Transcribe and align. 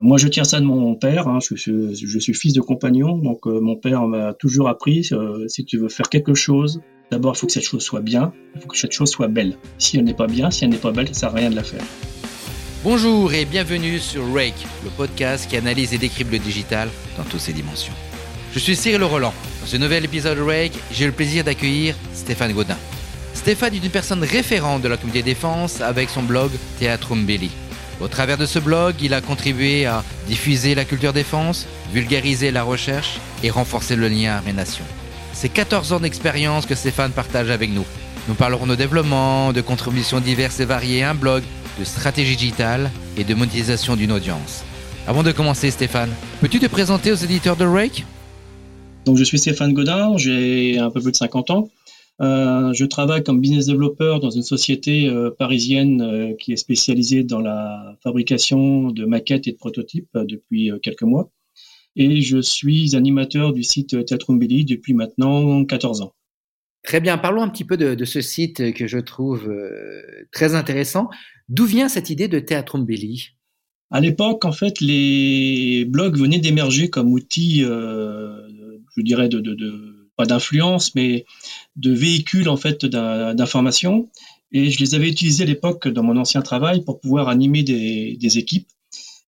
Moi, 0.00 0.18
je 0.18 0.28
tiens 0.28 0.44
ça 0.44 0.60
de 0.60 0.66
mon 0.66 0.94
père. 0.94 1.26
Hein. 1.26 1.38
Je, 1.40 2.18
suis 2.18 2.34
fils 2.34 2.52
de 2.52 2.60
compagnon, 2.60 3.16
donc 3.16 3.46
euh, 3.46 3.60
mon 3.60 3.76
père 3.76 4.06
m'a 4.06 4.34
toujours 4.34 4.68
appris 4.68 5.08
euh, 5.12 5.48
si 5.48 5.64
tu 5.64 5.78
veux 5.78 5.88
faire 5.88 6.10
quelque 6.10 6.34
chose, 6.34 6.82
d'abord 7.10 7.34
il 7.34 7.38
faut 7.38 7.46
que 7.46 7.52
cette 7.54 7.64
chose 7.64 7.82
soit 7.82 8.02
bien, 8.02 8.32
il 8.54 8.60
faut 8.60 8.68
que 8.68 8.76
cette 8.76 8.92
chose 8.92 9.10
soit 9.10 9.28
belle. 9.28 9.56
Si 9.78 9.96
elle 9.96 10.04
n'est 10.04 10.14
pas 10.14 10.26
bien, 10.26 10.50
si 10.50 10.64
elle 10.64 10.70
n'est 10.70 10.76
pas 10.76 10.92
belle, 10.92 11.08
ça 11.08 11.14
sert 11.14 11.28
à 11.30 11.32
rien 11.32 11.48
de 11.48 11.56
la 11.56 11.62
faire. 11.62 11.82
Bonjour 12.84 13.32
et 13.32 13.46
bienvenue 13.46 13.98
sur 13.98 14.22
Rake, 14.34 14.66
le 14.84 14.90
podcast 14.90 15.48
qui 15.48 15.56
analyse 15.56 15.94
et 15.94 15.98
décrypte 15.98 16.30
le 16.30 16.40
digital 16.40 16.90
dans 17.16 17.24
toutes 17.24 17.40
ses 17.40 17.54
dimensions. 17.54 17.94
Je 18.52 18.58
suis 18.58 18.76
Cyril 18.76 19.02
Roland. 19.02 19.32
Dans 19.62 19.66
ce 19.66 19.78
nouvel 19.78 20.04
épisode 20.04 20.36
de 20.36 20.42
Rake, 20.42 20.78
j'ai 20.92 21.06
le 21.06 21.12
plaisir 21.12 21.42
d'accueillir 21.42 21.94
Stéphane 22.12 22.52
Godin. 22.52 22.76
Stéphane 23.32 23.74
est 23.74 23.84
une 23.84 23.90
personne 23.90 24.22
référente 24.22 24.82
de 24.82 24.88
la 24.88 24.98
communauté 24.98 25.22
défense 25.22 25.80
avec 25.80 26.10
son 26.10 26.22
blog 26.22 26.50
Théâtre 26.78 27.14
Belli. 27.16 27.50
Au 28.00 28.08
travers 28.08 28.36
de 28.36 28.44
ce 28.44 28.58
blog, 28.58 28.94
il 29.00 29.14
a 29.14 29.22
contribué 29.22 29.86
à 29.86 30.04
diffuser 30.28 30.74
la 30.74 30.84
culture 30.84 31.14
défense, 31.14 31.66
vulgariser 31.92 32.50
la 32.50 32.62
recherche 32.62 33.18
et 33.42 33.50
renforcer 33.50 33.96
le 33.96 34.08
lien 34.08 34.34
armée-nation. 34.34 34.84
C'est 35.32 35.48
14 35.48 35.94
ans 35.94 36.00
d'expérience 36.00 36.66
que 36.66 36.74
Stéphane 36.74 37.12
partage 37.12 37.50
avec 37.50 37.70
nous. 37.70 37.84
Nous 38.28 38.34
parlerons 38.34 38.66
de 38.66 38.74
développement, 38.74 39.52
de 39.52 39.60
contributions 39.60 40.20
diverses 40.20 40.60
et 40.60 40.64
variées 40.66 41.04
à 41.04 41.10
un 41.10 41.14
blog, 41.14 41.42
de 41.78 41.84
stratégie 41.84 42.36
digitale 42.36 42.90
et 43.16 43.24
de 43.24 43.34
monétisation 43.34 43.96
d'une 43.96 44.12
audience. 44.12 44.64
Avant 45.06 45.22
de 45.22 45.32
commencer, 45.32 45.70
Stéphane, 45.70 46.10
peux-tu 46.40 46.58
te 46.58 46.66
présenter 46.66 47.12
aux 47.12 47.16
éditeurs 47.16 47.56
de 47.56 47.64
Rake? 47.64 48.04
Donc, 49.04 49.16
je 49.16 49.24
suis 49.24 49.38
Stéphane 49.38 49.72
Godin, 49.72 50.16
j'ai 50.16 50.78
un 50.78 50.90
peu 50.90 51.00
plus 51.00 51.12
de 51.12 51.16
50 51.16 51.50
ans. 51.50 51.68
Euh, 52.22 52.72
je 52.72 52.84
travaille 52.86 53.22
comme 53.22 53.40
business 53.40 53.66
developer 53.66 54.18
dans 54.22 54.30
une 54.30 54.42
société 54.42 55.08
euh, 55.08 55.30
parisienne 55.30 56.00
euh, 56.00 56.34
qui 56.34 56.52
est 56.52 56.56
spécialisée 56.56 57.24
dans 57.24 57.40
la 57.40 57.96
fabrication 58.02 58.90
de 58.90 59.04
maquettes 59.04 59.46
et 59.48 59.52
de 59.52 59.58
prototypes 59.58 60.08
depuis 60.14 60.70
quelques 60.82 61.02
mois. 61.02 61.30
Et 61.94 62.20
je 62.20 62.40
suis 62.40 62.94
animateur 62.96 63.52
du 63.52 63.62
site 63.62 64.04
Théâtre-Umbelli 64.06 64.64
depuis 64.64 64.94
maintenant 64.94 65.64
14 65.64 66.02
ans. 66.02 66.14
Très 66.82 67.00
bien, 67.00 67.18
parlons 67.18 67.42
un 67.42 67.48
petit 67.48 67.64
peu 67.64 67.76
de, 67.76 67.94
de 67.94 68.04
ce 68.04 68.20
site 68.20 68.74
que 68.74 68.86
je 68.86 68.98
trouve 68.98 69.50
très 70.30 70.54
intéressant. 70.54 71.08
D'où 71.48 71.64
vient 71.64 71.88
cette 71.88 72.10
idée 72.10 72.28
de 72.28 72.38
Théâtre-Umbelli 72.38 73.30
À 73.90 74.00
l'époque, 74.00 74.44
en 74.44 74.52
fait, 74.52 74.80
les 74.80 75.86
blogs 75.86 76.18
venaient 76.18 76.38
d'émerger 76.38 76.90
comme 76.90 77.12
outil, 77.12 77.60
je 77.60 79.00
dirais, 79.02 79.30
de, 79.30 79.40
de, 79.40 79.54
de 79.54 79.95
pas 80.16 80.26
d'influence, 80.26 80.94
mais 80.94 81.24
de 81.76 81.92
véhicules 81.92 82.48
en 82.48 82.56
fait 82.56 82.84
d'information. 82.86 84.08
Et 84.52 84.70
je 84.70 84.78
les 84.80 84.94
avais 84.94 85.08
utilisés 85.08 85.44
à 85.44 85.46
l'époque 85.46 85.88
dans 85.88 86.02
mon 86.02 86.16
ancien 86.16 86.42
travail 86.42 86.84
pour 86.84 87.00
pouvoir 87.00 87.28
animer 87.28 87.62
des, 87.62 88.16
des 88.16 88.38
équipes. 88.38 88.68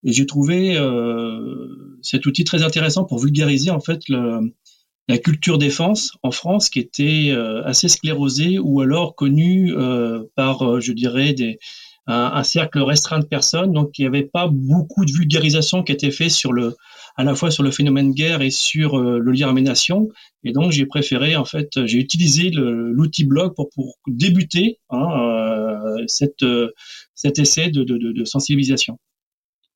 Et 0.05 0.12
j'ai 0.12 0.27
trouvé 0.27 0.77
euh, 0.77 1.98
cet 2.03 2.27
outil 2.27 2.45
très 2.45 2.62
intéressant 2.62 3.05
pour 3.05 3.19
vulgariser 3.19 3.70
en 3.70 3.80
fait 3.80 4.03
la 4.08 5.19
culture 5.19 5.58
défense 5.58 6.12
en 6.22 6.30
France 6.30 6.70
qui 6.70 6.78
était 6.78 7.30
euh, 7.30 7.64
assez 7.64 7.89
sclérosée 7.89 8.58
ou 8.58 8.80
alors 8.80 9.17
connue 9.17 9.75
euh, 9.75 10.25
par, 10.36 10.80
je 10.80 10.92
dirais, 10.92 11.33
des, 11.33 11.58
un, 12.06 12.42
cercle 12.45 12.80
restreint 12.80 13.19
de 13.19 13.27
personnes. 13.27 13.73
Donc 13.73 13.98
il 13.98 14.02
n'y 14.02 14.06
avait 14.06 14.23
pas 14.23 14.48
beaucoup 14.48 15.05
de 15.05 15.12
vulgarisation 15.12 15.83
qui 15.83 15.92
était 15.92 16.11
fait 16.12 16.28
sur 16.28 16.52
le, 16.52 16.77
à 17.19 17.24
la 17.24 17.34
fois 17.34 17.50
sur 17.50 17.64
le 17.64 17.72
phénomène 17.72 18.12
guerre 18.12 18.42
et 18.42 18.50
sur 18.50 18.97
euh, 18.97 19.19
le 19.19 19.33
lien 19.33 19.48
armée-nation. 19.48 20.08
Et 20.44 20.52
donc, 20.52 20.70
j'ai 20.70 20.86
préféré, 20.86 21.34
en 21.34 21.44
fait, 21.44 21.69
j'ai 21.84 21.98
utilisé 21.98 22.50
l'outil 22.52 23.24
blog 23.24 23.55
pour, 23.56 23.69
pour 23.74 23.98
débuter 24.06 24.78
hein, 24.88 25.08
euh, 25.20 26.05
cette, 26.06 26.44
euh, 26.44 26.70
cet 27.16 27.41
essai 27.41 27.70
de, 27.70 27.83
de, 27.83 27.98
de 27.98 28.24
sensibilisation. 28.24 28.98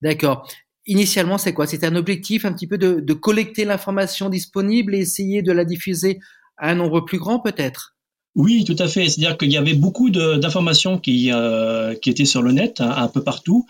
D'accord. 0.00 0.48
Initialement, 0.86 1.36
c'est 1.36 1.52
quoi? 1.52 1.66
C'était 1.66 1.86
un 1.86 1.96
objectif 1.96 2.44
un 2.44 2.52
petit 2.52 2.68
peu 2.68 2.78
de, 2.78 3.00
de 3.00 3.12
collecter 3.12 3.64
l'information 3.64 4.30
disponible 4.30 4.94
et 4.94 5.00
essayer 5.00 5.42
de 5.42 5.52
la 5.52 5.64
diffuser 5.64 6.20
à 6.58 6.70
un 6.70 6.76
nombre 6.76 7.00
plus 7.00 7.18
grand, 7.18 7.40
peut-être? 7.40 7.91
Oui, 8.34 8.64
tout 8.64 8.76
à 8.78 8.88
fait. 8.88 9.08
C'est-à-dire 9.08 9.36
qu'il 9.36 9.52
y 9.52 9.58
avait 9.58 9.74
beaucoup 9.74 10.08
d'informations 10.10 10.98
qui, 10.98 11.30
euh, 11.30 11.94
qui 11.94 12.08
étaient 12.08 12.24
sur 12.24 12.40
le 12.40 12.52
net, 12.52 12.80
hein, 12.80 12.94
un 12.96 13.08
peu 13.08 13.22
partout, 13.22 13.66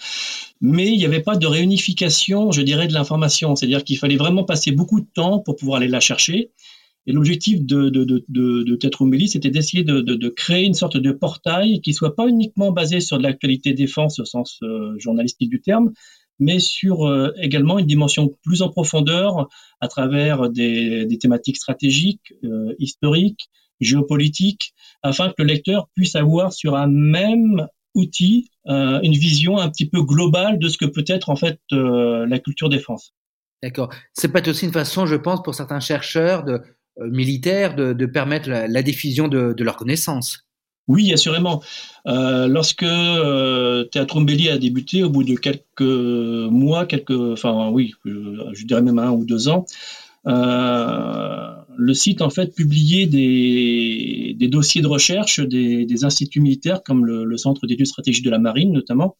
mais 0.60 0.92
il 0.92 0.98
n'y 0.98 1.04
avait 1.04 1.20
pas 1.20 1.36
de 1.36 1.46
réunification, 1.46 2.52
je 2.52 2.62
dirais, 2.62 2.86
de 2.86 2.92
l'information. 2.92 3.56
C'est-à-dire 3.56 3.82
qu'il 3.82 3.98
fallait 3.98 4.16
vraiment 4.16 4.44
passer 4.44 4.70
beaucoup 4.70 5.00
de 5.00 5.06
temps 5.12 5.40
pour 5.40 5.56
pouvoir 5.56 5.78
aller 5.78 5.88
la 5.88 6.00
chercher. 6.00 6.50
Et 7.08 7.12
l'objectif 7.12 7.60
de, 7.64 7.88
de, 7.88 8.04
de, 8.04 8.24
de, 8.28 8.62
de 8.62 9.26
c'était 9.26 9.50
d'essayer 9.50 9.82
de, 9.82 10.00
de, 10.00 10.14
de, 10.14 10.28
créer 10.28 10.64
une 10.64 10.74
sorte 10.74 10.96
de 10.96 11.10
portail 11.10 11.80
qui 11.80 11.92
soit 11.92 12.14
pas 12.14 12.28
uniquement 12.28 12.70
basé 12.70 13.00
sur 13.00 13.18
de 13.18 13.24
l'actualité 13.24 13.72
défense 13.74 14.20
au 14.20 14.24
sens 14.24 14.60
euh, 14.62 14.94
journalistique 14.98 15.50
du 15.50 15.60
terme, 15.60 15.90
mais 16.38 16.60
sur 16.60 17.08
euh, 17.08 17.32
également 17.40 17.80
une 17.80 17.86
dimension 17.86 18.36
plus 18.44 18.62
en 18.62 18.68
profondeur 18.68 19.48
à 19.80 19.88
travers 19.88 20.48
des, 20.48 21.04
des 21.04 21.18
thématiques 21.18 21.56
stratégiques, 21.56 22.34
euh, 22.44 22.72
historiques, 22.78 23.48
géopolitique, 23.82 24.74
afin 25.02 25.28
que 25.28 25.34
le 25.38 25.44
lecteur 25.44 25.88
puisse 25.94 26.16
avoir 26.16 26.52
sur 26.52 26.76
un 26.76 26.86
même 26.86 27.66
outil 27.94 28.50
euh, 28.68 29.00
une 29.02 29.12
vision 29.12 29.58
un 29.58 29.68
petit 29.68 29.86
peu 29.86 30.02
globale 30.02 30.58
de 30.58 30.68
ce 30.68 30.78
que 30.78 30.84
peut 30.84 31.04
être 31.06 31.28
en 31.28 31.36
fait 31.36 31.58
euh, 31.72 32.26
la 32.26 32.38
culture 32.38 32.68
défense. 32.68 33.12
D'accord. 33.62 33.90
C'est 34.12 34.28
peut-être 34.28 34.48
aussi 34.48 34.66
une 34.66 34.72
façon, 34.72 35.06
je 35.06 35.16
pense, 35.16 35.42
pour 35.42 35.54
certains 35.54 35.80
chercheurs 35.80 36.42
de, 36.44 36.60
euh, 37.00 37.10
militaires 37.10 37.76
de, 37.76 37.92
de, 37.92 38.06
permettre 38.06 38.48
la, 38.48 38.66
la 38.66 38.82
diffusion 38.82 39.28
de, 39.28 39.52
de 39.52 39.64
leurs 39.64 39.76
connaissances. 39.76 40.46
Oui, 40.88 41.12
assurément. 41.12 41.62
Euh, 42.06 42.48
lorsque 42.48 42.82
euh, 42.82 43.84
Théâtre 43.84 44.18
Umbelli 44.18 44.48
a 44.48 44.58
débuté, 44.58 45.04
au 45.04 45.10
bout 45.10 45.22
de 45.22 45.34
quelques 45.36 45.80
mois, 45.80 46.86
quelques, 46.86 47.12
enfin 47.12 47.70
oui, 47.70 47.94
je 48.04 48.66
dirais 48.66 48.82
même 48.82 48.98
un 48.98 49.10
ou 49.12 49.24
deux 49.24 49.48
ans, 49.48 49.64
euh, 50.26 51.54
le 51.76 51.94
site 51.94 52.22
en 52.22 52.30
fait 52.30 52.54
publiait 52.54 53.06
des, 53.06 54.48
dossiers 54.48 54.82
de 54.82 54.86
recherche 54.86 55.40
des, 55.40 56.04
instituts 56.04 56.40
militaires 56.40 56.82
comme 56.82 57.04
le, 57.06 57.36
Centre 57.36 57.66
d'études 57.66 57.86
stratégiques 57.86 58.24
de 58.24 58.30
la 58.30 58.38
marine 58.38 58.72
notamment, 58.72 59.16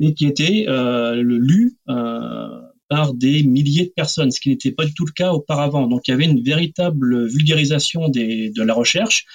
et 0.00 0.14
qui 0.14 0.26
étaient 0.26 0.66
euh, 0.68 1.22
lus 1.22 1.76
euh, 1.88 2.48
par 2.88 3.14
des 3.14 3.42
milliers 3.42 3.86
de 3.86 3.92
personnes, 3.94 4.30
ce 4.30 4.40
qui 4.40 4.48
n'était 4.48 4.72
pas 4.72 4.84
du 4.84 4.94
tout 4.94 5.04
le 5.04 5.12
cas 5.12 5.32
auparavant. 5.32 5.86
Donc 5.86 6.08
il 6.08 6.12
y 6.12 6.14
avait 6.14 6.24
une 6.24 6.42
véritable 6.42 7.26
vulgarisation 7.26 8.08
de 8.08 8.62
la 8.62 8.74
recherche, 8.74 9.26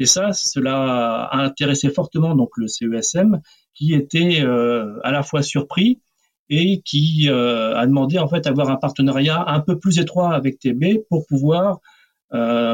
et 0.00 0.06
ça, 0.06 0.32
cela 0.32 1.24
a 1.24 1.42
intéressé 1.42 1.90
fortement 1.90 2.34
donc 2.34 2.50
le 2.56 2.66
CESM, 2.68 3.40
qui 3.74 3.92
était 3.92 4.40
euh, 4.40 4.98
à 5.04 5.12
la 5.12 5.22
fois 5.22 5.42
surpris 5.42 6.00
et 6.48 6.80
qui 6.80 7.28
euh, 7.28 7.76
a 7.76 7.86
demandé 7.86 8.18
en 8.18 8.26
fait 8.26 8.40
d'avoir 8.40 8.70
un 8.70 8.76
partenariat 8.76 9.44
un 9.46 9.60
peu 9.60 9.78
plus 9.78 9.98
étroit 9.98 10.34
avec 10.34 10.58
TB 10.58 11.04
pour 11.08 11.26
pouvoir 11.26 11.80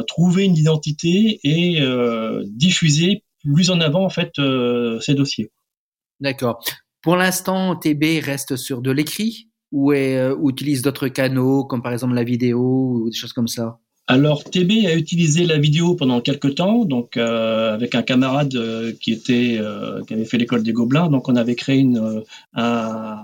trouver 0.07 0.45
une 0.45 0.57
identité 0.57 1.41
et 1.43 1.81
euh, 1.81 2.43
diffuser 2.47 3.25
plus 3.43 3.71
en 3.71 3.81
avant 3.81 4.05
en 4.05 4.11
fait 4.11 4.33
euh, 4.39 4.99
ces 5.01 5.15
dossiers. 5.15 5.51
D'accord. 6.21 6.63
Pour 7.03 7.17
l'instant, 7.17 7.77
TB 7.77 8.21
reste 8.23 8.57
sur 8.57 8.83
de 8.83 8.91
l'écrit 8.91 9.49
ou, 9.73 9.93
est, 9.93 10.17
euh, 10.17 10.35
ou 10.37 10.51
utilise 10.51 10.83
d'autres 10.83 11.09
canaux 11.09 11.65
comme 11.65 11.83
par 11.83 11.93
exemple 11.93 12.15
la 12.15 12.25
vidéo 12.25 12.61
ou 12.61 13.11
des 13.11 13.17
choses 13.17 13.33
comme 13.33 13.49
ça? 13.49 13.79
Alors 14.09 14.45
TB 14.45 14.87
a 14.87 14.95
utilisé 14.95 15.47
la 15.47 15.59
vidéo 15.59 15.97
pendant 15.97 16.21
quelques 16.21 16.55
temps, 16.55 16.85
donc 16.85 17.17
euh, 17.17 17.75
avec 17.75 17.97
un 17.97 18.03
camarade 18.03 18.55
euh, 18.55 18.93
qui 19.01 19.13
était 19.13 19.57
euh, 19.59 20.01
qui 20.05 20.15
avait 20.15 20.25
fait 20.25 20.39
l'école 20.39 20.63
des 20.63 20.73
Gobelins, 20.73 21.09
donc 21.09 21.29
on 21.29 21.35
avait 21.35 21.57
créé 21.57 21.79
une, 21.79 22.23
un, 22.55 23.19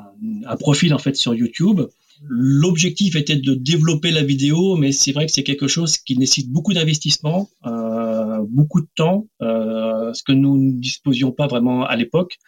un, 0.45 0.57
profil 0.57 0.93
en 0.93 0.99
fait 0.99 1.15
sur 1.15 1.35
YouTube. 1.35 1.83
L'objectif 2.29 3.17
était 3.17 3.37
de 3.37 3.55
développer 3.55 4.11
la 4.11 4.23
vidéo, 4.23 4.77
mais 4.77 4.93
c'est 4.93 5.13
vrai 5.13 5.27
que 5.27 5.33
c'est 5.33 5.43
quelque 5.43 5.69
chose 5.69 5.97
qui 5.97 6.17
nécessite 6.17 6.51
beaucoup 6.51 6.73
d'investissement, 6.73 7.49
euh, 7.67 8.45
beaucoup 8.49 8.81
de 8.81 8.89
temps, 8.95 9.27
ce 9.41 10.23
que 10.23 10.33
nous 10.33 10.57
ne 10.57 10.73
disposions 10.73 11.33
pas 11.33 11.47
vraiment 11.47 11.85
à 11.85 11.97
l'époque. 11.97 12.39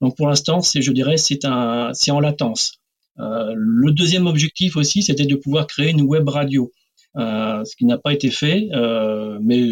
Donc 0.00 0.16
pour 0.16 0.28
l'instant, 0.28 0.60
c'est 0.60 0.82
je 0.82 0.92
dirais 0.92 1.16
c'est 1.16 1.40
c'est 1.94 2.10
en 2.10 2.20
latence. 2.20 2.80
le 3.18 3.90
deuxième 3.92 4.26
objectif 4.26 4.76
aussi, 4.76 5.02
c'était 5.02 5.26
de 5.26 5.36
pouvoir 5.36 5.66
créer 5.66 5.90
une 5.90 6.02
web 6.02 6.28
radio. 6.28 6.70
Euh, 7.16 7.64
ce 7.64 7.76
qui 7.76 7.84
n'a 7.84 7.98
pas 7.98 8.12
été 8.12 8.30
fait, 8.30 8.68
euh, 8.72 9.38
mais 9.40 9.68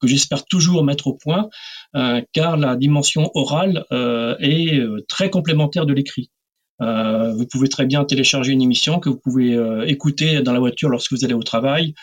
que 0.00 0.06
j'espère 0.06 0.46
toujours 0.46 0.84
mettre 0.84 1.08
au 1.08 1.14
point, 1.14 1.48
euh, 1.96 2.22
car 2.32 2.56
la 2.56 2.76
dimension 2.76 3.30
orale 3.34 3.84
est 3.90 4.80
très 5.08 5.28
complémentaire 5.28 5.86
de 5.86 5.92
l'écrit. 5.92 6.30
Euh, 6.80 7.32
vous 7.34 7.46
pouvez 7.46 7.68
très 7.68 7.86
bien 7.86 8.04
télécharger 8.04 8.52
une 8.52 8.62
émission 8.62 9.00
que 9.00 9.08
vous 9.08 9.18
pouvez 9.18 9.54
euh, 9.54 9.84
écouter 9.86 10.42
dans 10.42 10.52
la 10.52 10.60
voiture 10.60 10.88
lorsque 10.88 11.12
vous 11.12 11.24
allez 11.24 11.34
au 11.34 11.42
travail 11.42 11.94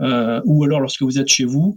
euh, 0.00 0.40
ou 0.44 0.64
alors 0.64 0.80
lorsque 0.80 1.02
vous 1.02 1.18
êtes 1.18 1.28
chez 1.28 1.44
vous, 1.44 1.76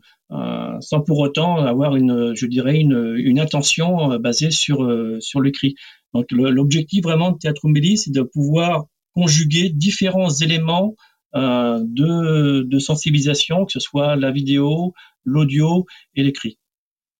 sans 0.79 1.01
pour 1.01 1.19
autant 1.19 1.57
avoir 1.57 1.95
une, 1.95 2.33
je 2.35 2.47
dirais, 2.47 2.79
une, 2.79 3.13
une 3.17 3.39
intention 3.39 4.17
basée 4.17 4.50
sur 4.50 4.77
sur 5.19 5.41
l'écrit. 5.41 5.75
Donc 6.13 6.31
l'objectif 6.31 7.03
vraiment 7.03 7.31
de 7.31 7.38
Théâtre 7.38 7.67
Mélis, 7.67 7.97
c'est 7.97 8.11
de 8.11 8.23
pouvoir 8.23 8.85
conjuguer 9.13 9.69
différents 9.69 10.29
éléments 10.29 10.95
euh, 11.35 11.79
de, 11.83 12.61
de 12.61 12.79
sensibilisation, 12.79 13.65
que 13.65 13.71
ce 13.71 13.79
soit 13.79 14.15
la 14.15 14.31
vidéo, 14.31 14.94
l'audio 15.25 15.85
et 16.15 16.23
l'écrit. 16.23 16.59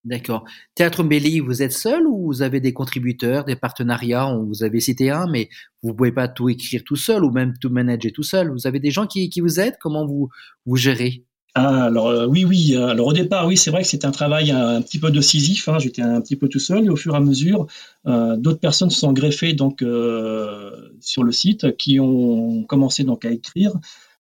D'accord. 0.06 0.44
Théâtre 0.76 1.02
Mbelli, 1.02 1.40
vous 1.40 1.64
êtes 1.64 1.72
seul 1.72 2.06
ou 2.06 2.26
vous 2.26 2.42
avez 2.42 2.60
des 2.60 2.74
contributeurs, 2.74 3.46
des 3.46 3.56
partenariats? 3.56 4.36
Vous 4.36 4.64
avez 4.64 4.82
cité 4.82 5.10
un, 5.10 5.28
mais 5.28 5.48
vous 5.82 5.94
pouvez 5.94 6.12
pas 6.12 6.28
tout 6.28 6.50
écrire 6.50 6.84
tout 6.84 6.98
seul 6.98 7.24
ou 7.24 7.32
même 7.32 7.54
tout 7.58 7.70
manager 7.70 8.12
tout 8.12 8.24
seul. 8.24 8.52
Vous 8.52 8.68
avez 8.68 8.82
des 8.82 8.92
gens 8.92 9.08
qui, 9.08 9.32
vous 9.40 9.62
aident? 9.62 9.78
Comment 9.80 10.06
vous, 10.06 10.30
gérez? 10.76 11.24
Ah, 11.56 11.86
alors 11.86 12.08
euh, 12.08 12.26
oui, 12.26 12.44
oui. 12.44 12.76
Alors 12.76 13.08
au 13.08 13.14
départ, 13.14 13.48
oui, 13.48 13.56
c'est 13.56 13.72
vrai 13.72 13.84
que 13.84 13.88
c'est 13.88 14.04
un 14.04 14.12
travail 14.12 14.52
un, 14.52 14.82
petit 14.82 15.00
peu 15.00 15.10
décisif. 15.10 15.70
Hein. 15.70 15.80
J'étais 15.80 16.02
un 16.02 16.20
petit 16.20 16.36
peu 16.36 16.50
tout 16.50 16.60
seul 16.60 16.84
et 16.84 16.90
au 16.90 16.98
fur 16.98 17.14
et 17.14 17.18
à 17.18 17.22
mesure, 17.22 17.68
euh, 18.06 18.36
d'autres 18.36 18.60
personnes 18.60 18.90
se 18.90 19.00
sont 19.00 19.14
greffées 19.14 19.54
donc 19.54 19.84
euh, 19.84 20.72
sur 21.00 21.24
le 21.24 21.32
site, 21.32 21.78
qui 21.78 22.02
ont 22.02 22.64
commencé 22.64 23.06
donc 23.06 23.24
à 23.24 23.32
écrire 23.32 23.72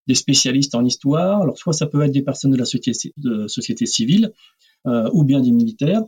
des 0.07 0.15
spécialistes 0.15 0.75
en 0.75 0.85
histoire. 0.85 1.41
Alors 1.41 1.57
soit 1.57 1.73
ça 1.73 1.87
peut 1.87 2.03
être 2.03 2.11
des 2.11 2.21
personnes 2.21 2.51
de 2.51 2.57
la 2.57 2.65
de 3.17 3.47
société 3.47 3.85
civile 3.85 4.31
ou 4.85 5.23
bien 5.23 5.41
des 5.41 5.51
militaires. 5.51 6.03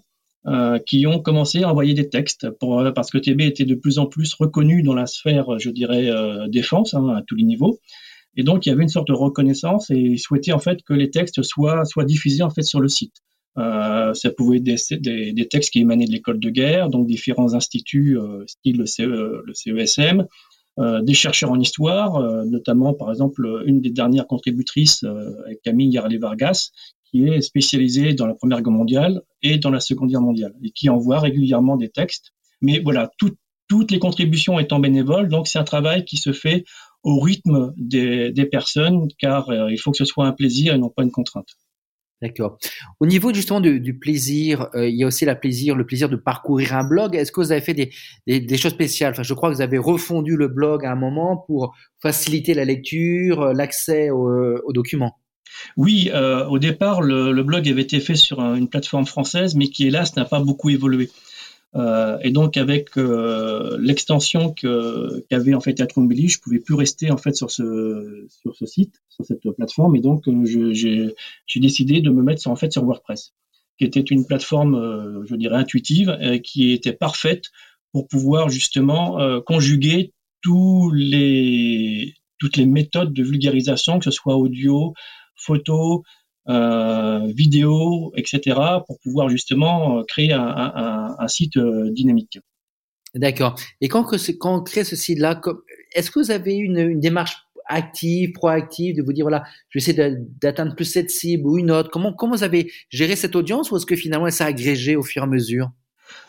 qui 0.85 1.07
ont 1.07 1.19
commencé 1.19 1.63
à 1.63 1.71
envoyer 1.71 1.93
des 1.93 2.09
textes 2.09 2.49
pour, 2.59 2.83
parce 2.93 3.09
que 3.09 3.17
TB 3.17 3.41
était 3.41 3.65
de 3.65 3.75
plus 3.75 3.99
en 3.99 4.05
plus 4.05 4.33
reconnu 4.33 4.83
dans 4.83 4.93
la 4.93 5.05
sphère, 5.05 5.57
je 5.59 5.69
dirais, 5.69 6.09
défense 6.49 6.93
hein, 6.93 7.07
à 7.09 7.21
tous 7.21 7.35
les 7.35 7.43
niveaux. 7.43 7.79
Et 8.37 8.43
donc, 8.43 8.65
il 8.65 8.69
y 8.69 8.71
avait 8.71 8.83
une 8.83 8.89
sorte 8.89 9.07
de 9.07 9.13
reconnaissance 9.13 9.89
et 9.89 9.97
ils 9.97 10.19
souhaitaient 10.19 10.51
en 10.51 10.59
fait 10.59 10.83
que 10.83 10.93
les 10.93 11.09
textes 11.09 11.41
soient, 11.41 11.85
soient 11.85 12.05
diffusés 12.05 12.43
en 12.43 12.49
fait 12.49 12.63
sur 12.63 12.79
le 12.79 12.87
site. 12.87 13.15
Euh, 13.57 14.13
ça 14.13 14.31
pouvait 14.31 14.57
être 14.57 14.63
des, 14.63 15.31
des, 15.31 15.47
textes 15.47 15.71
qui 15.71 15.79
émanaient 15.79 16.05
de 16.05 16.11
l'école 16.11 16.39
de 16.39 16.49
guerre, 16.49 16.89
donc 16.89 17.07
différents 17.07 17.53
instituts, 17.53 18.19
euh, 18.19 18.43
style 18.47 18.77
le, 18.77 18.85
CE, 18.85 19.41
le 19.45 19.53
CESM, 19.53 20.25
euh, 20.77 21.01
des 21.01 21.13
chercheurs 21.13 21.51
en 21.51 21.59
histoire, 21.59 22.17
euh, 22.17 22.43
notamment 22.43 22.93
par 22.93 23.09
exemple 23.09 23.63
une 23.65 23.79
des 23.79 23.91
dernières 23.91 24.27
contributrices, 24.27 25.05
euh, 25.05 25.31
Camille 25.63 25.89
Yarley 25.89 26.17
Vargas, 26.17 26.71
qui 27.15 27.29
est 27.29 27.41
spécialisée 27.41 28.13
dans 28.13 28.27
la 28.27 28.33
Première 28.33 28.61
Guerre 28.61 28.73
mondiale 28.73 29.21
et 29.41 29.57
dans 29.57 29.69
la 29.69 29.79
Seconde 29.79 30.09
Guerre 30.09 30.21
mondiale, 30.21 30.53
et 30.61 30.71
qui 30.71 30.89
envoie 30.89 31.19
régulièrement 31.19 31.77
des 31.77 31.87
textes. 31.87 32.33
Mais 32.61 32.79
voilà, 32.79 33.09
tout, 33.17 33.33
toutes 33.69 33.91
les 33.91 33.99
contributions 33.99 34.59
étant 34.59 34.79
bénévoles, 34.79 35.29
donc 35.29 35.47
c'est 35.47 35.57
un 35.57 35.63
travail 35.63 36.03
qui 36.03 36.17
se 36.17 36.33
fait 36.33 36.65
au 37.03 37.19
rythme 37.19 37.73
des, 37.77 38.33
personnes, 38.51 39.07
car 39.17 39.49
euh, 39.49 39.71
il 39.71 39.77
faut 39.77 39.91
que 39.91 39.97
ce 39.97 40.03
soit 40.03 40.25
un 40.25 40.33
plaisir 40.33 40.73
et 40.73 40.77
non 40.77 40.89
pas 40.89 41.03
une 41.03 41.11
contrainte. 41.11 41.47
D'accord. 42.21 42.57
Au 42.99 43.05
niveau 43.05 43.33
justement 43.33 43.61
du, 43.61 43.97
plaisir, 43.97 44.69
euh, 44.73 44.89
il 44.89 44.95
y 44.95 45.03
a 45.03 45.07
aussi 45.07 45.23
la 45.23 45.35
plaisir, 45.35 45.75
le 45.75 45.85
plaisir 45.85 46.09
de 46.09 46.15
parcourir 46.17 46.73
un 46.73 46.83
blog. 46.83 47.15
Est-ce 47.15 47.31
que 47.31 47.39
vous 47.39 47.51
avez 47.51 47.61
fait 47.61 47.73
des, 47.73 48.57
choses 48.57 48.71
spéciales? 48.71 49.13
Je 49.21 49.33
crois 49.33 49.51
que 49.51 49.55
vous 49.55 49.61
avez 49.61 49.77
refondu 49.77 50.35
le 50.35 50.47
blog 50.47 50.85
à 50.85 50.91
un 50.91 50.95
moment 50.95 51.37
pour 51.37 51.75
faciliter 52.01 52.53
la 52.53 52.65
lecture, 52.65 53.41
euh, 53.41 53.53
l'accès 53.53 54.09
aux, 54.09 54.73
documents. 54.73 55.17
Oui, 55.77 56.09
au 56.49 56.59
départ, 56.59 57.01
le, 57.01 57.31
le, 57.31 57.43
blog 57.43 57.67
avait 57.69 57.81
été 57.81 57.99
fait 57.99 58.15
sur 58.15 58.39
une 58.39 58.67
plateforme 58.67 59.05
française, 59.05 59.55
mais 59.55 59.67
qui 59.67 59.87
hélas 59.87 60.15
n'a 60.15 60.25
pas 60.25 60.39
beaucoup 60.39 60.69
évolué. 60.69 61.09
Euh, 61.75 62.17
et 62.21 62.31
donc 62.31 62.55
avec 62.55 62.97
euh, 62.97 63.77
l'extension 63.81 64.53
qu'avait 64.53 65.53
en 65.53 65.59
fait 65.59 65.81
Billy, 65.97 66.29
je 66.29 66.39
pouvais 66.39 66.59
plus 66.59 66.73
rester 66.73 67.11
en 67.11 67.17
fait 67.17 67.35
sur 67.35 67.51
ce 67.51 68.25
sur 68.29 68.55
ce 68.55 68.65
site, 68.65 69.01
sur 69.09 69.25
cette 69.25 69.41
plateforme, 69.57 69.95
et 69.97 70.01
donc 70.01 70.27
euh, 70.27 70.45
j'ai 70.45 71.59
décidé 71.59 71.99
de 71.99 72.09
me 72.11 72.23
mettre 72.23 72.47
en 72.47 72.55
fait 72.55 72.71
sur 72.71 72.85
WordPress, 72.85 73.33
qui 73.77 73.83
était 73.83 73.99
une 73.99 74.25
plateforme, 74.25 75.25
je 75.27 75.35
dirais 75.35 75.57
intuitive, 75.57 76.17
qui 76.43 76.71
était 76.71 76.93
parfaite 76.93 77.51
pour 77.91 78.07
pouvoir 78.07 78.47
justement 78.47 79.41
conjuguer 79.41 80.13
tous 80.41 80.91
les 80.93 82.13
toutes 82.39 82.55
les 82.55 82.65
méthodes 82.65 83.13
de 83.13 83.23
vulgarisation, 83.23 83.99
que 83.99 84.05
ce 84.05 84.11
soit 84.11 84.35
audio, 84.35 84.93
photo, 85.35 86.03
euh, 86.47 87.31
vidéo, 87.33 88.13
etc., 88.15 88.59
pour 88.85 88.99
pouvoir 88.99 89.29
justement 89.29 89.99
euh, 89.99 90.03
créer 90.03 90.31
un, 90.31 91.27
site 91.27 91.57
euh, 91.57 91.89
dynamique. 91.91 92.39
D'accord. 93.15 93.55
Et 93.81 93.87
quand, 93.87 94.03
quand 94.39 94.55
on 94.55 94.61
crée 94.61 94.83
ce 94.83 94.95
site-là, 94.95 95.41
est-ce 95.93 96.11
que 96.11 96.19
vous 96.19 96.31
avez 96.31 96.53
une, 96.53 96.77
une 96.77 96.99
démarche 96.99 97.37
active, 97.67 98.31
proactive, 98.33 98.95
de 98.95 99.01
vous 99.01 99.13
dire 99.13 99.25
voilà, 99.25 99.43
je 99.69 99.79
vais 99.79 99.83
essayer 99.83 100.15
d'atteindre 100.41 100.75
plus 100.75 100.85
cette 100.85 101.09
cible 101.09 101.47
ou 101.47 101.57
une 101.57 101.71
autre? 101.71 101.89
Comment 101.89 102.13
comment 102.13 102.35
vous 102.35 102.43
avez 102.43 102.71
géré 102.89 103.15
cette 103.15 103.35
audience 103.35 103.71
ou 103.71 103.77
est-ce 103.77 103.85
que 103.85 103.95
finalement 103.95 104.27
elle 104.27 104.33
s'est 104.33 104.43
agrégée 104.43 104.95
au 104.95 105.03
fur 105.03 105.23
et 105.23 105.25
à 105.25 105.27
mesure? 105.27 105.71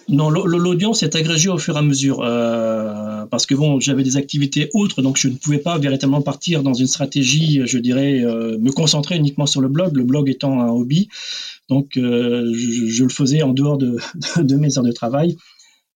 Non, 0.09 0.31
l'audience 0.31 1.03
est 1.03 1.17
agrégée 1.17 1.49
au 1.49 1.59
fur 1.59 1.75
et 1.75 1.79
à 1.79 1.83
mesure 1.83 2.23
euh, 2.23 3.27
parce 3.27 3.45
que 3.45 3.57
bon, 3.57 3.81
j'avais 3.81 4.05
des 4.05 4.17
activités 4.17 4.71
autres, 4.73 5.03
donc 5.03 5.17
je 5.17 5.29
ne 5.29 5.35
pouvais 5.35 5.59
pas 5.59 5.79
véritablement 5.79 6.23
partir 6.23 6.63
dans 6.63 6.75
une 6.75 6.87
stratégie, 6.87 7.63
je 7.65 7.79
dirais, 7.79 8.23
euh, 8.25 8.57
me 8.59 8.71
concentrer 8.71 9.17
uniquement 9.17 9.47
sur 9.47 9.61
le 9.61 9.69
blog, 9.69 9.97
le 9.97 10.05
blog 10.05 10.29
étant 10.29 10.61
un 10.61 10.69
hobby. 10.69 11.09
Donc, 11.69 11.97
euh, 11.97 12.53
je, 12.55 13.03
le 13.03 13.09
faisais 13.09 13.43
en 13.43 13.53
dehors 13.53 13.79
de, 13.79 13.97
de, 14.37 14.55
mes 14.55 14.79
heures 14.79 14.85
de 14.85 14.93
travail. 14.93 15.37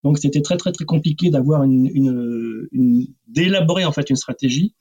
Donc, 0.02 0.18
c'était 0.18 0.42
très 0.42 0.56
très 0.56 0.72
très 0.72 0.84
compliqué 0.84 1.30
d'avoir 1.30 1.62
une, 1.62 1.88
une, 1.94 3.06
d'élaborer 3.28 3.84
en 3.84 3.92
fait 3.92 4.10
une 4.10 4.16
stratégie. 4.16 4.74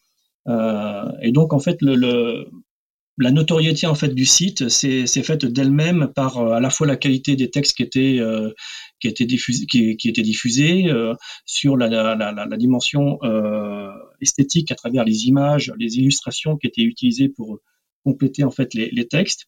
et 0.47 1.31
donc, 1.31 1.53
en 1.53 1.59
fait, 1.59 1.77
le, 1.81 1.93
le 1.95 2.47
la 3.19 3.31
notoriété 3.31 3.85
en 3.87 3.95
fait 3.95 4.13
du 4.15 4.25
site 4.25 4.69
s'est 4.69 5.05
faite 5.23 5.45
d'elle-même 5.45 6.11
par 6.15 6.39
à 6.39 6.59
la 6.59 6.69
fois 6.69 6.87
la 6.87 6.95
qualité 6.95 7.35
des 7.35 7.49
textes 7.49 7.75
qui 7.75 7.83
étaient 7.83 8.19
qui 8.99 9.07
était 9.07 9.25
diffusé, 9.25 9.65
qui, 9.65 9.97
qui 9.97 10.09
était 10.09 10.21
diffusé 10.21 10.89
euh, 10.89 11.13
sur 11.45 11.77
la, 11.77 11.87
la, 11.87 12.15
la, 12.15 12.31
la 12.31 12.57
dimension 12.57 13.17
euh, 13.23 13.89
esthétique 14.21 14.71
à 14.71 14.75
travers 14.75 15.03
les 15.03 15.25
images, 15.27 15.71
les 15.77 15.97
illustrations 15.97 16.57
qui 16.57 16.67
étaient 16.67 16.81
utilisées 16.81 17.29
pour 17.29 17.59
compléter 18.03 18.43
en 18.43 18.51
fait 18.51 18.73
les, 18.73 18.89
les 18.91 19.07
textes, 19.07 19.45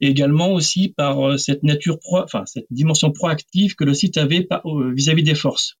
et 0.00 0.08
également 0.08 0.52
aussi 0.52 0.88
par 0.88 1.20
euh, 1.20 1.36
cette 1.36 1.62
nature 1.62 1.98
pro, 1.98 2.22
enfin 2.22 2.44
cette 2.46 2.66
dimension 2.70 3.10
proactive 3.10 3.74
que 3.74 3.84
le 3.84 3.94
site 3.94 4.16
avait 4.16 4.46
vis-à-vis 4.94 5.22
des 5.22 5.34
forces. 5.34 5.76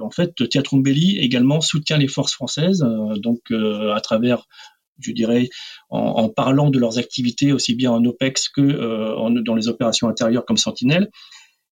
En 0.00 0.10
fait, 0.10 0.32
Théâtre 0.48 0.78
Belli 0.78 1.18
également 1.18 1.60
soutient 1.60 1.98
les 1.98 2.08
forces 2.08 2.32
françaises, 2.32 2.82
donc 3.18 3.50
à 3.50 4.00
travers 4.00 4.46
je 5.00 5.12
dirais, 5.12 5.48
en, 5.90 6.28
parlant 6.28 6.70
de 6.70 6.78
leurs 6.78 6.98
activités 6.98 7.52
aussi 7.52 7.74
bien 7.74 7.92
en 7.92 8.04
OPEX 8.04 8.48
que 8.48 8.60
euh, 8.60 9.42
dans 9.42 9.54
les 9.54 9.68
opérations 9.68 10.08
intérieures 10.08 10.44
comme 10.44 10.56
Sentinelle, 10.56 11.10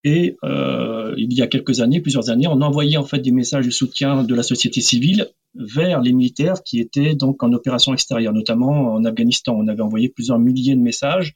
et 0.05 0.37
euh, 0.45 1.15
il 1.17 1.33
y 1.33 1.41
a 1.41 1.47
quelques 1.47 1.81
années, 1.81 2.01
plusieurs 2.01 2.29
années, 2.29 2.47
on 2.47 2.61
envoyait 2.61 2.99
en 2.99 3.05
fait 3.05 3.21
des 3.21 3.33
messages 3.33 3.65
de 3.65 3.71
soutien 3.71 4.23
de 4.23 4.35
la 4.35 4.43
société 4.43 4.83
civile 4.83 5.31
vers 5.55 6.03
les 6.03 6.13
militaires 6.13 6.63
qui 6.63 6.79
étaient 6.79 7.15
donc 7.15 7.43
en 7.43 7.53
opération 7.53 7.95
extérieure, 7.95 8.35
notamment 8.35 8.93
en 8.93 9.05
Afghanistan. 9.05 9.57
On 9.57 9.67
avait 9.67 9.81
envoyé 9.81 10.11
plusieurs 10.11 10.39
milliers 10.39 10.75
de 10.75 10.81
messages 10.81 11.33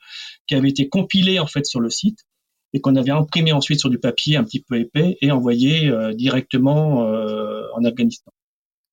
qui 0.46 0.55
avaient 0.55 0.69
été 0.69 0.88
compilés 0.88 1.38
en 1.38 1.46
fait 1.46 1.64
sur 1.64 1.81
le 1.81 1.88
site 1.88 2.26
et 2.75 2.81
qu'on 2.81 2.96
avait 2.96 3.11
imprimé 3.11 3.52
ensuite 3.52 3.81
sur 3.81 3.88
du 3.88 3.99
papier 3.99 4.37
un 4.37 4.44
petit 4.44 4.61
peu 4.61 4.79
épais 4.79 5.17
et 5.23 5.31
envoyé 5.31 5.88
euh, 5.88 6.12
directement 6.12 7.06
euh, 7.06 7.62
en 7.75 7.85
Afghanistan. 7.85 8.31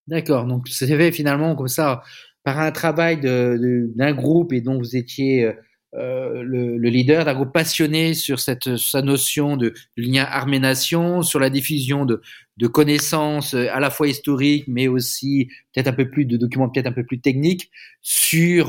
D'accord, 0.08 0.46
donc 0.46 0.70
c'est 0.70 0.88
fait 0.88 1.12
finalement 1.12 1.56
comme 1.56 1.68
ça 1.68 2.02
par 2.46 2.60
un 2.60 2.72
travail 2.72 3.20
d'un 3.20 4.14
groupe 4.14 4.54
et 4.54 4.62
dont 4.62 4.78
vous 4.78 4.96
étiez 4.96 5.44
euh, 5.44 5.54
euh, 5.96 6.44
le, 6.44 6.78
le, 6.78 6.90
leader 6.90 7.26
d'un 7.26 7.34
groupe 7.34 7.52
passionné 7.52 8.14
sur 8.14 8.40
cette 8.40 8.78
sa 8.78 9.02
notion 9.02 9.58
de 9.58 9.74
lien 9.98 10.26
armée-nation, 10.30 11.24
sur 11.24 11.40
la 11.40 11.50
diffusion 11.50 12.06
de, 12.06 12.22
connaissances 12.68 13.56
euh, 13.56 13.68
à 13.72 13.80
la 13.80 13.90
fois 13.90 14.08
historiques, 14.08 14.66
mais 14.68 14.88
aussi 14.88 15.48
peut-être 15.74 15.88
un 15.88 15.94
peu 15.94 16.10
plus 16.10 16.26
de 16.26 16.38
documents 16.38 16.70
peut-être 16.70 16.88
un 16.88 16.92
peu 16.92 17.04
plus 17.04 17.20
techniques 17.20 17.72
sur 18.02 18.68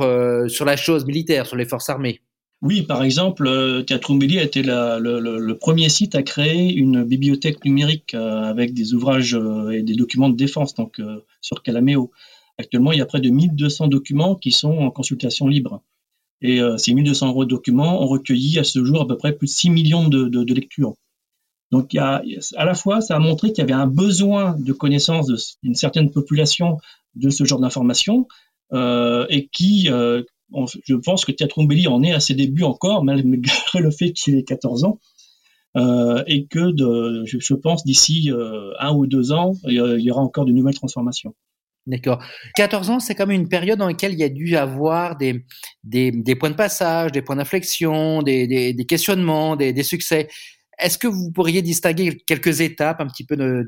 sur 0.49 0.65
la 0.65 0.77
chose 0.77 1.05
militaire, 1.05 1.47
sur 1.47 1.57
les 1.57 1.67
forces 1.67 1.91
armées. 1.91 2.21
Oui, 2.63 2.83
par 2.83 3.03
exemple, 3.03 3.47
euh, 3.47 3.85
a 3.91 4.43
été 4.43 4.63
le, 4.63 5.53
premier 5.55 5.89
site 5.91 6.15
à 6.15 6.23
créer 6.23 6.73
une 6.75 7.05
bibliothèque 7.05 7.63
numérique 7.65 8.15
avec 8.15 8.73
des 8.73 8.95
ouvrages 8.95 9.39
et 9.73 9.83
des 9.83 9.95
documents 9.95 10.31
de 10.31 10.37
défense, 10.37 10.75
donc 10.75 11.01
sur 11.43 11.63
Calameo. 11.63 12.13
Actuellement, 12.59 12.93
il 12.93 12.99
y 12.99 13.03
a 13.03 13.07
près 13.07 13.21
de 13.21 13.29
1200 13.29 13.89
documents 13.89 14.35
qui 14.35 14.51
sont 14.51 14.73
en 14.79 14.91
consultation 14.91 15.47
libre. 15.47 15.83
Et 16.43 16.61
euh, 16.61 16.77
ces 16.77 16.95
1200 16.95 17.29
euros 17.29 17.45
de 17.45 17.51
documents 17.51 18.03
ont 18.03 18.07
recueilli 18.07 18.59
à 18.59 18.65
ce 18.65 18.85
jour 18.85 19.01
à 19.01 19.07
peu 19.07 19.17
près 19.17 19.33
plus 19.33 19.47
de 19.47 19.53
6 19.53 19.71
millions 19.71 20.09
de, 20.09 20.29
de, 20.29 20.45
de 20.45 20.55
lectures. 20.55 20.95
Donc, 21.73 21.93
il 21.93 21.97
y 21.97 22.01
a, 22.01 22.23
à 22.57 22.65
la 22.65 22.75
fois, 22.75 23.01
ça 23.01 23.17
a 23.17 23.19
montré 23.19 23.49
qu'il 23.49 23.59
y 23.59 23.63
avait 23.63 23.73
un 23.73 23.87
besoin 23.87 24.57
de 24.59 24.73
connaissance 24.73 25.57
d'une 25.63 25.75
certaine 25.75 26.11
population 26.11 26.79
de 27.15 27.31
ce 27.31 27.45
genre 27.45 27.61
d'informations 27.61 28.29
euh, 28.73 29.27
et 29.31 29.49
qui, 29.49 29.91
euh, 29.91 30.23
je 30.85 30.95
pense 30.95 31.25
que 31.25 31.67
Belli 31.67 31.89
en 31.89 32.03
est 32.03 32.13
à 32.13 32.21
ses 32.21 32.35
débuts 32.35 32.63
encore, 32.63 33.05
malgré 33.05 33.31
le 33.81 33.91
fait 33.91 34.13
qu'il 34.13 34.37
ait 34.37 34.45
14 34.45 34.85
ans, 34.85 35.01
euh, 35.77 36.23
et 36.27 36.47
que 36.47 36.71
de, 36.71 37.25
je, 37.27 37.39
je 37.39 37.55
pense 37.55 37.85
d'ici 37.85 38.31
euh, 38.31 38.73
un 38.79 38.95
ou 38.95 39.07
deux 39.07 39.33
ans, 39.33 39.53
il 39.65 40.01
y 40.01 40.11
aura 40.11 40.23
encore 40.23 40.45
de 40.45 40.53
nouvelles 40.53 40.75
transformations. 40.75 41.35
D'accord. 41.87 42.21
14 42.57 42.91
ans, 42.91 43.01
c'est 43.01 43.15
quand 43.15 43.27
même 43.27 43.41
une 43.41 43.49
période 43.49 43.79
dans 43.79 43.87
laquelle 43.87 44.13
il 44.13 44.19
y 44.19 44.25
a 44.25 44.29
dû 44.29 44.57
avoir 44.57 45.17
des, 45.17 45.45
des, 45.85 46.35
points 46.35 46.51
de 46.51 46.57
passage, 46.57 47.13
des 47.13 47.23
points 47.23 47.37
d'inflexion, 47.37 48.23
des, 48.23 48.47
des, 48.47 48.87
questionnements, 48.87 49.55
des, 49.55 49.83
succès. 49.85 50.29
Est-ce 50.79 50.99
que 50.99 51.07
vous 51.07 51.31
pourriez 51.31 51.63
distinguer 51.63 52.17
quelques 52.27 52.61
étapes 52.61 53.01
un 53.01 53.07
petit 53.07 53.25
peu 53.25 53.37
de, 53.37 53.65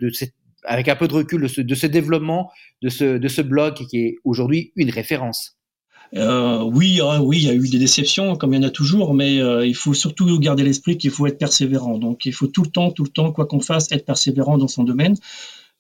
avec 0.64 0.88
un 0.88 0.96
peu 0.96 1.06
de 1.06 1.14
recul 1.14 1.42
de 1.42 1.48
ce, 1.48 1.60
de 1.60 1.74
ce 1.76 1.86
développement 1.86 2.50
de 2.82 2.88
ce, 2.88 3.18
de 3.18 3.28
ce 3.28 3.40
blog 3.40 3.74
qui 3.74 3.98
est 3.98 4.16
aujourd'hui 4.24 4.72
une 4.74 4.90
référence? 4.90 5.56
Euh, 6.14 6.62
oui, 6.62 7.00
hein, 7.02 7.20
oui, 7.20 7.38
il 7.38 7.44
y 7.44 7.50
a 7.50 7.54
eu 7.54 7.68
des 7.68 7.78
déceptions, 7.78 8.36
comme 8.36 8.54
il 8.54 8.62
y 8.62 8.64
en 8.64 8.68
a 8.68 8.70
toujours, 8.70 9.14
mais 9.14 9.40
euh, 9.40 9.66
il 9.66 9.74
faut 9.74 9.94
surtout 9.94 10.38
garder 10.40 10.64
l'esprit 10.64 10.96
qu'il 10.96 11.10
faut 11.10 11.26
être 11.26 11.38
persévérant. 11.38 11.98
Donc, 11.98 12.24
il 12.24 12.32
faut 12.32 12.46
tout 12.46 12.62
le 12.62 12.70
temps, 12.70 12.90
tout 12.90 13.04
le 13.04 13.10
temps, 13.10 13.30
quoi 13.32 13.46
qu'on 13.46 13.60
fasse, 13.60 13.92
être 13.92 14.06
persévérant 14.06 14.58
dans 14.58 14.68
son 14.68 14.84
domaine. 14.84 15.14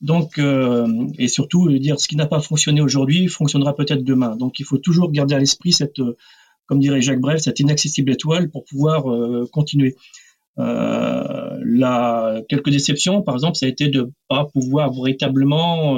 Donc, 0.00 0.38
euh, 0.38 0.86
et 1.18 1.28
surtout 1.28 1.68
dire 1.78 1.98
ce 1.98 2.06
qui 2.06 2.16
n'a 2.16 2.26
pas 2.26 2.40
fonctionné 2.40 2.80
aujourd'hui 2.80 3.28
fonctionnera 3.28 3.74
peut-être 3.74 4.04
demain. 4.04 4.36
Donc, 4.36 4.60
il 4.60 4.64
faut 4.64 4.78
toujours 4.78 5.10
garder 5.10 5.34
à 5.34 5.38
l'esprit 5.38 5.72
cette, 5.72 6.00
comme 6.66 6.78
dirait 6.78 7.00
Jacques 7.00 7.20
Brel, 7.20 7.40
cette 7.40 7.60
inaccessible 7.60 8.12
étoile 8.12 8.50
pour 8.50 8.64
pouvoir 8.64 9.04
continuer. 9.50 9.96
La, 10.56 12.42
quelques 12.48 12.70
déceptions, 12.70 13.22
par 13.22 13.34
exemple, 13.34 13.56
ça 13.56 13.66
a 13.66 13.68
été 13.68 13.88
de 13.88 14.10
pas 14.28 14.44
pouvoir 14.44 14.92
véritablement 14.92 15.96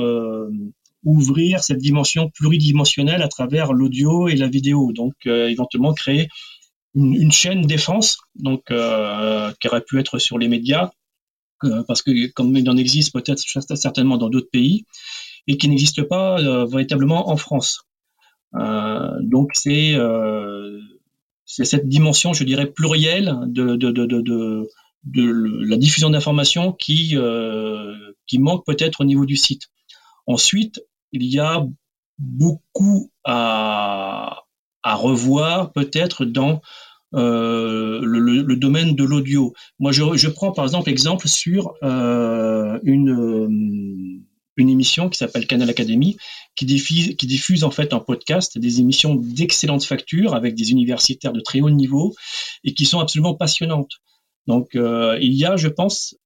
ouvrir 1.04 1.62
cette 1.62 1.78
dimension 1.78 2.30
pluridimensionnelle 2.30 3.22
à 3.22 3.28
travers 3.28 3.72
l'audio 3.72 4.28
et 4.28 4.36
la 4.36 4.48
vidéo. 4.48 4.92
Donc, 4.92 5.14
euh, 5.26 5.48
éventuellement 5.48 5.94
créer 5.94 6.28
une, 6.94 7.30
chaîne 7.30 7.62
défense, 7.62 8.18
donc 8.34 8.70
euh, 8.70 9.52
qui 9.60 9.68
aurait 9.68 9.82
pu 9.82 10.00
être 10.00 10.18
sur 10.18 10.38
les 10.38 10.48
médias, 10.48 10.84
euh, 10.84 10.90
parce 11.86 12.02
que 12.02 12.30
comme 12.32 12.56
il 12.56 12.68
en 12.68 12.76
existe 12.76 13.12
peut-être 13.12 13.42
certainement 13.76 14.16
dans 14.16 14.28
d'autres 14.28 14.50
pays, 14.50 14.84
et 15.46 15.56
qui 15.56 15.68
n'existe 15.68 16.02
pas 16.02 16.36
véritablement 16.66 17.30
en 17.30 17.36
France. 17.36 17.84
donc, 18.54 19.50
c'est 19.54 19.96
c'est 21.44 21.64
cette 21.64 21.88
dimension, 21.88 22.32
je 22.32 22.44
dirais, 22.44 22.66
plurielle 22.66 23.36
de, 23.46 24.68
la 25.12 25.76
diffusion 25.76 26.10
d'informations 26.10 26.72
qui, 26.72 27.16
qui 28.26 28.38
manque 28.38 28.64
peut-être 28.64 29.00
au 29.00 29.04
niveau 29.04 29.26
du 29.26 29.36
site. 29.36 29.68
Ensuite, 30.26 30.80
il 31.12 31.24
y 31.24 31.40
a 31.40 31.66
beaucoup 32.18 33.10
à, 33.24 34.44
revoir 34.84 35.72
peut-être 35.72 36.24
dans 36.24 36.60
euh, 37.14 38.00
le, 38.02 38.56
domaine 38.56 38.94
de 38.94 39.04
l'audio. 39.04 39.54
Moi, 39.78 39.92
je, 39.92 40.28
prends 40.28 40.52
par 40.52 40.64
exemple 40.64 40.90
exemple 40.90 41.28
sur 41.28 41.74
euh, 41.82 42.78
une, 42.82 44.22
une 44.56 44.68
émission 44.68 45.08
qui 45.08 45.18
s'appelle 45.18 45.46
Canal 45.46 45.70
Academy, 45.70 46.16
qui 46.54 46.66
diffuse, 46.66 47.16
qui 47.16 47.26
diffuse 47.26 47.64
en 47.64 47.70
fait 47.70 47.92
un 47.92 48.00
podcast 48.00 48.58
des 48.58 48.80
émissions 48.80 49.14
d'excellente 49.14 49.84
facture 49.84 50.34
avec 50.34 50.54
des 50.54 50.70
universitaires 50.70 51.32
de 51.32 51.40
très 51.40 51.60
haut 51.60 51.70
niveau 51.70 52.14
et 52.64 52.74
qui 52.74 52.84
sont 52.84 53.00
absolument 53.00 53.34
passionnantes. 53.34 54.00
Donc, 54.46 54.74
euh, 54.74 55.18
il 55.20 55.34
y 55.34 55.44
a, 55.44 55.56
je 55.56 55.68
pense, 55.68 56.16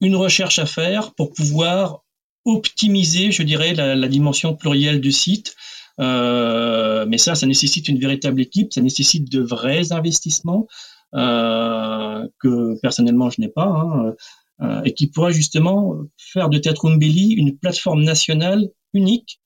une 0.00 0.16
recherche 0.16 0.58
à 0.58 0.66
faire 0.66 1.14
pour 1.14 1.32
pouvoir 1.32 2.04
optimiser, 2.44 3.30
je 3.30 3.42
dirais, 3.42 3.74
la, 3.74 4.08
dimension 4.08 4.54
plurielle 4.54 5.00
du 5.00 5.12
site. 5.12 5.54
Euh, 6.00 7.06
mais 7.08 7.18
ça, 7.18 7.34
ça 7.34 7.46
nécessite 7.46 7.88
une 7.88 7.98
véritable 7.98 8.40
équipe, 8.40 8.72
ça 8.72 8.80
nécessite 8.80 9.30
de 9.30 9.40
vrais 9.40 9.92
investissements 9.92 10.66
euh, 11.14 12.26
que 12.40 12.78
personnellement 12.80 13.30
je 13.30 13.40
n'ai 13.40 13.48
pas, 13.48 13.66
hein, 13.66 14.14
euh, 14.60 14.82
et 14.84 14.94
qui 14.94 15.08
pourrait 15.08 15.32
justement 15.32 15.94
faire 16.16 16.50
de 16.50 16.58
Teatrumbelli 16.58 17.32
une 17.32 17.56
plateforme 17.56 18.02
nationale 18.02 18.68
unique 18.92 19.40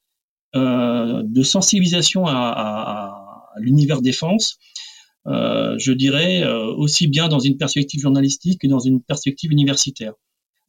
de 0.55 1.43
sensibilisation 1.43 2.27
à, 2.27 2.35
à 2.35 3.55
l'univers 3.57 4.03
défense. 4.03 4.59
je 5.25 5.93
dirais 5.93 6.47
aussi 6.77 7.09
bien 7.09 7.29
dans 7.29 7.39
une 7.39 7.57
perspective 7.57 8.01
journalistique 8.03 8.61
que 8.61 8.67
dans 8.67 8.79
une 8.79 9.01
perspective 9.01 9.51
universitaire. 9.51 10.13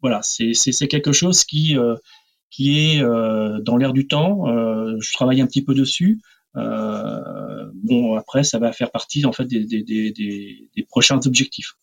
Voilà, 0.02 0.22
c'est 0.24 0.88
quelque 0.88 1.12
chose 1.12 1.44
qui 1.44 1.76
qui 2.54 2.98
est 2.98 3.02
euh, 3.02 3.60
dans 3.62 3.78
l'air 3.78 3.94
du 3.94 4.06
temps. 4.06 4.48
Euh, 4.48 4.96
je 5.02 5.12
travaille 5.14 5.42
un 5.42 5.48
petit 5.48 5.64
peu 5.64 5.74
dessus. 5.74 6.22
Euh, 6.56 7.72
bon, 7.74 8.16
après, 8.16 8.44
ça 8.44 8.60
va 8.60 8.72
faire 8.72 8.92
partie 8.92 9.26
en 9.26 9.32
fait 9.32 9.46
des, 9.46 10.86
prochains 10.88 11.20
objectifs. 11.26 11.74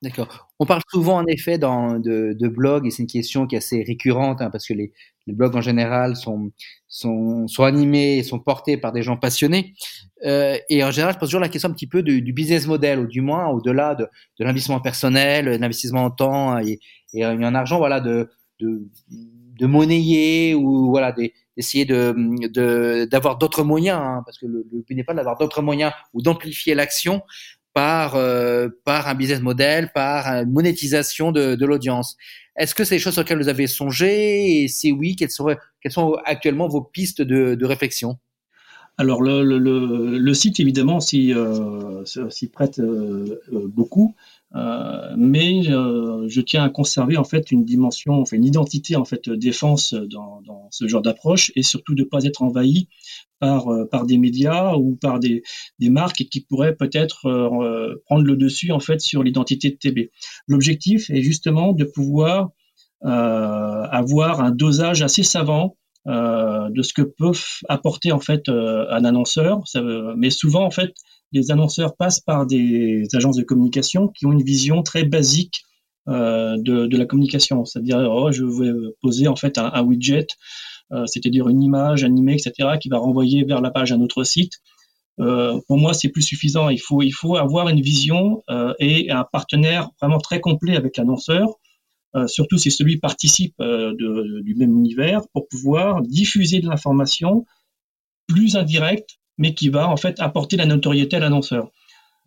D'accord. 0.00 0.48
On 0.60 0.66
parle 0.66 0.82
souvent 0.88 1.16
en 1.16 1.26
effet 1.26 1.58
de, 1.58 2.48
blogs 2.48 2.86
et 2.86 2.90
c'est 2.90 3.02
une 3.02 3.08
question 3.08 3.48
qui 3.48 3.56
est 3.56 3.58
assez 3.58 3.82
récurrente 3.82 4.40
hein, 4.40 4.50
parce 4.50 4.66
que 4.66 4.74
les, 4.74 4.92
blogs 5.26 5.56
en 5.56 5.60
général 5.60 6.14
sont, 6.14 6.52
sont, 6.86 7.46
animés 7.58 8.18
et 8.18 8.22
sont 8.22 8.38
portés 8.38 8.76
par 8.76 8.92
des 8.92 9.02
gens 9.02 9.16
passionnés. 9.16 9.74
Et 10.24 10.84
en 10.84 10.92
général, 10.92 11.14
je 11.14 11.18
pose 11.18 11.30
toujours 11.30 11.40
la 11.40 11.48
question 11.48 11.68
un 11.68 11.72
petit 11.72 11.88
peu 11.88 12.04
du, 12.04 12.32
business 12.32 12.68
model 12.68 13.00
ou 13.00 13.06
du 13.08 13.22
moins 13.22 13.48
au-delà 13.48 13.96
de, 13.96 14.06
l'investissement 14.38 14.80
personnel, 14.80 15.46
de 15.46 15.50
l'investissement 15.56 16.04
en 16.04 16.10
temps 16.12 16.58
et, 16.60 16.78
et 17.12 17.26
en 17.26 17.54
argent, 17.56 17.78
voilà, 17.78 17.98
de 17.98 18.28
de 19.62 19.66
monnayer 19.68 20.56
ou 20.56 20.90
voilà 20.90 21.12
d'essayer 21.12 21.84
de 21.84 23.06
d'avoir 23.06 23.38
d'autres 23.38 23.62
moyens 23.62 24.00
hein, 24.02 24.22
parce 24.26 24.36
que 24.36 24.46
le, 24.46 24.66
but 24.86 24.96
n'est 24.96 25.04
pas 25.04 25.14
d'avoir 25.14 25.38
d'autres 25.38 25.62
moyens 25.62 25.92
ou 26.12 26.20
d'amplifier 26.20 26.74
l'action 26.74 27.22
par 27.72 28.16
euh, 28.16 28.68
un 28.86 29.14
business 29.14 29.40
model, 29.40 29.92
par 29.94 30.26
une 30.26 30.50
monétisation 30.50 31.30
de, 31.30 31.64
l'audience. 31.64 32.16
Est-ce 32.56 32.74
que 32.74 32.84
c'est 32.84 32.96
des 32.96 32.98
choses 32.98 33.14
sur 33.14 33.22
lesquelles 33.22 33.40
vous 33.40 33.48
avez 33.48 33.66
songé? 33.68 34.62
Et 34.62 34.68
si 34.68 34.92
oui, 34.92 35.14
quelles 35.16 35.30
sont 35.30 36.16
actuellement 36.24 36.68
vos 36.68 36.82
pistes 36.82 37.22
de, 37.22 37.64
réflexion? 37.64 38.18
Alors 38.98 39.22
le, 39.22 40.34
site 40.34 40.58
évidemment 40.58 40.98
s'y 41.00 41.32
euh, 41.32 42.04
prête 42.52 42.80
euh, 42.80 43.40
beaucoup. 43.52 44.16
Euh, 44.54 45.14
mais 45.16 45.66
euh, 45.68 46.28
je 46.28 46.40
tiens 46.42 46.64
à 46.64 46.68
conserver 46.68 47.16
en 47.16 47.24
fait 47.24 47.50
une 47.50 47.64
dimension, 47.64 48.20
enfin 48.20 48.36
une 48.36 48.44
identité 48.44 48.96
en 48.96 49.04
fait 49.04 49.30
défense 49.30 49.94
dans, 49.94 50.42
dans 50.42 50.68
ce 50.70 50.86
genre 50.86 51.00
d'approche 51.00 51.52
et 51.56 51.62
surtout 51.62 51.94
de 51.94 52.02
ne 52.02 52.08
pas 52.08 52.24
être 52.24 52.42
envahi 52.42 52.88
par 53.38 53.72
euh, 53.72 53.86
par 53.86 54.04
des 54.04 54.18
médias 54.18 54.76
ou 54.76 54.96
par 54.96 55.20
des, 55.20 55.42
des 55.78 55.88
marques 55.88 56.24
qui 56.30 56.40
pourraient 56.40 56.76
peut-être 56.76 58.00
prendre 58.06 58.24
le 58.24 58.36
dessus 58.36 58.72
en 58.72 58.80
fait 58.80 59.00
sur 59.00 59.22
l'identité 59.22 59.70
de 59.70 59.76
TB. 59.76 60.10
L'objectif 60.46 61.08
est 61.08 61.22
justement 61.22 61.72
de 61.72 61.84
pouvoir 61.84 62.50
avoir 63.00 64.40
un 64.40 64.52
dosage 64.52 65.02
assez 65.02 65.24
savant 65.24 65.76
de 66.06 66.82
ce 66.82 66.92
que 66.92 67.02
peut 67.02 67.32
apporter 67.68 68.12
en 68.12 68.20
fait 68.20 68.48
un 68.48 69.04
annonceur. 69.04 69.60
Ça, 69.66 69.80
mais 70.16 70.30
souvent 70.30 70.64
en 70.64 70.70
fait 70.70 70.92
les 71.32 71.50
annonceurs 71.50 71.96
passent 71.96 72.20
par 72.20 72.46
des 72.46 73.06
agences 73.14 73.36
de 73.36 73.42
communication 73.42 74.08
qui 74.08 74.26
ont 74.26 74.32
une 74.32 74.42
vision 74.42 74.82
très 74.82 75.04
basique 75.04 75.64
euh, 76.08 76.56
de, 76.58 76.86
de, 76.86 76.96
la 76.96 77.06
communication, 77.06 77.64
c'est-à-dire 77.64 77.98
oh, 77.98 78.32
je 78.32 78.44
vais 78.44 78.72
poser 79.00 79.28
en 79.28 79.36
fait 79.36 79.56
un, 79.56 79.82
widget, 79.82 80.26
euh, 80.92 81.06
c'est-à-dire 81.06 81.48
une 81.48 81.62
image 81.62 82.04
animée, 82.04 82.34
etc., 82.34 82.70
qui 82.80 82.88
va 82.88 82.98
renvoyer 82.98 83.44
vers 83.44 83.60
la 83.60 83.70
page 83.70 83.92
un 83.92 84.00
autre 84.00 84.24
site. 84.24 84.54
Euh, 85.20 85.60
pour 85.68 85.78
moi, 85.78 85.94
c'est 85.94 86.08
plus 86.08 86.22
suffisant. 86.22 86.68
Il 86.70 86.80
faut, 86.80 87.02
il 87.02 87.12
faut 87.12 87.36
avoir 87.36 87.68
une 87.68 87.80
vision 87.80 88.42
euh, 88.50 88.74
et 88.80 89.10
un 89.10 89.24
partenaire 89.24 89.90
vraiment 90.00 90.18
très 90.18 90.40
complet 90.40 90.76
avec 90.76 90.96
l'annonceur, 90.96 91.46
euh, 92.14 92.26
surtout 92.26 92.58
si 92.58 92.70
celui 92.70 92.98
participe 92.98 93.54
euh, 93.60 93.94
du 94.42 94.54
même 94.54 94.76
univers, 94.76 95.22
pour 95.32 95.48
pouvoir 95.48 96.02
diffuser 96.02 96.60
de 96.60 96.68
l'information 96.68 97.46
plus 98.26 98.56
indirecte 98.56 99.18
mais 99.38 99.54
qui 99.54 99.70
va 99.70 99.88
en 99.88 99.96
fait 99.96 100.20
apporter 100.20 100.56
la 100.56 100.66
notoriété 100.66 101.16
à 101.16 101.18
l'annonceur. 101.18 101.70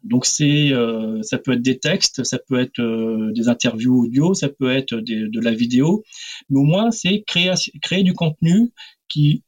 Donc 0.03 0.25
c'est, 0.25 0.71
euh, 0.71 1.21
ça 1.21 1.37
peut 1.37 1.53
être 1.53 1.61
des 1.61 1.77
textes, 1.77 2.23
ça 2.23 2.39
peut 2.39 2.59
être 2.59 2.81
des 3.31 3.47
interviews 3.47 4.05
audio, 4.05 4.33
ça 4.33 4.49
peut 4.49 4.71
être 4.71 4.95
de 4.95 5.39
la 5.39 5.53
vidéo, 5.53 6.03
mais 6.49 6.59
au 6.59 6.63
moins 6.63 6.91
c'est 6.91 7.23
créer 7.23 8.03
du 8.03 8.13
contenu 8.13 8.71
qui 9.07 9.43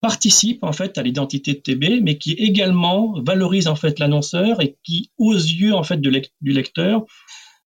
participe 0.00 0.62
en 0.62 0.72
fait 0.72 0.98
à 0.98 1.02
l'identité 1.02 1.54
de 1.54 1.58
TB, 1.58 2.02
mais 2.02 2.18
qui 2.18 2.32
également 2.32 3.20
valorise 3.22 3.66
en 3.66 3.76
fait 3.76 3.98
l'annonceur 3.98 4.62
et 4.62 4.76
qui, 4.82 5.10
aux 5.18 5.34
yeux 5.34 5.74
en 5.74 5.82
fait 5.82 6.00
du 6.00 6.52
lecteur, 6.52 7.04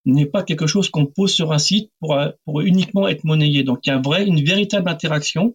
n'est 0.04 0.26
pas 0.26 0.42
quelque 0.42 0.66
chose 0.66 0.90
qu'on 0.90 1.06
pose 1.06 1.32
sur 1.32 1.52
un 1.52 1.58
site 1.58 1.90
pour, 2.00 2.18
pour 2.44 2.60
uniquement 2.60 3.08
être 3.08 3.24
monnayé. 3.24 3.62
Donc 3.62 3.80
il 3.86 3.90
y 3.90 3.92
a 3.92 4.20
une 4.20 4.44
véritable 4.44 4.88
interaction 4.88 5.54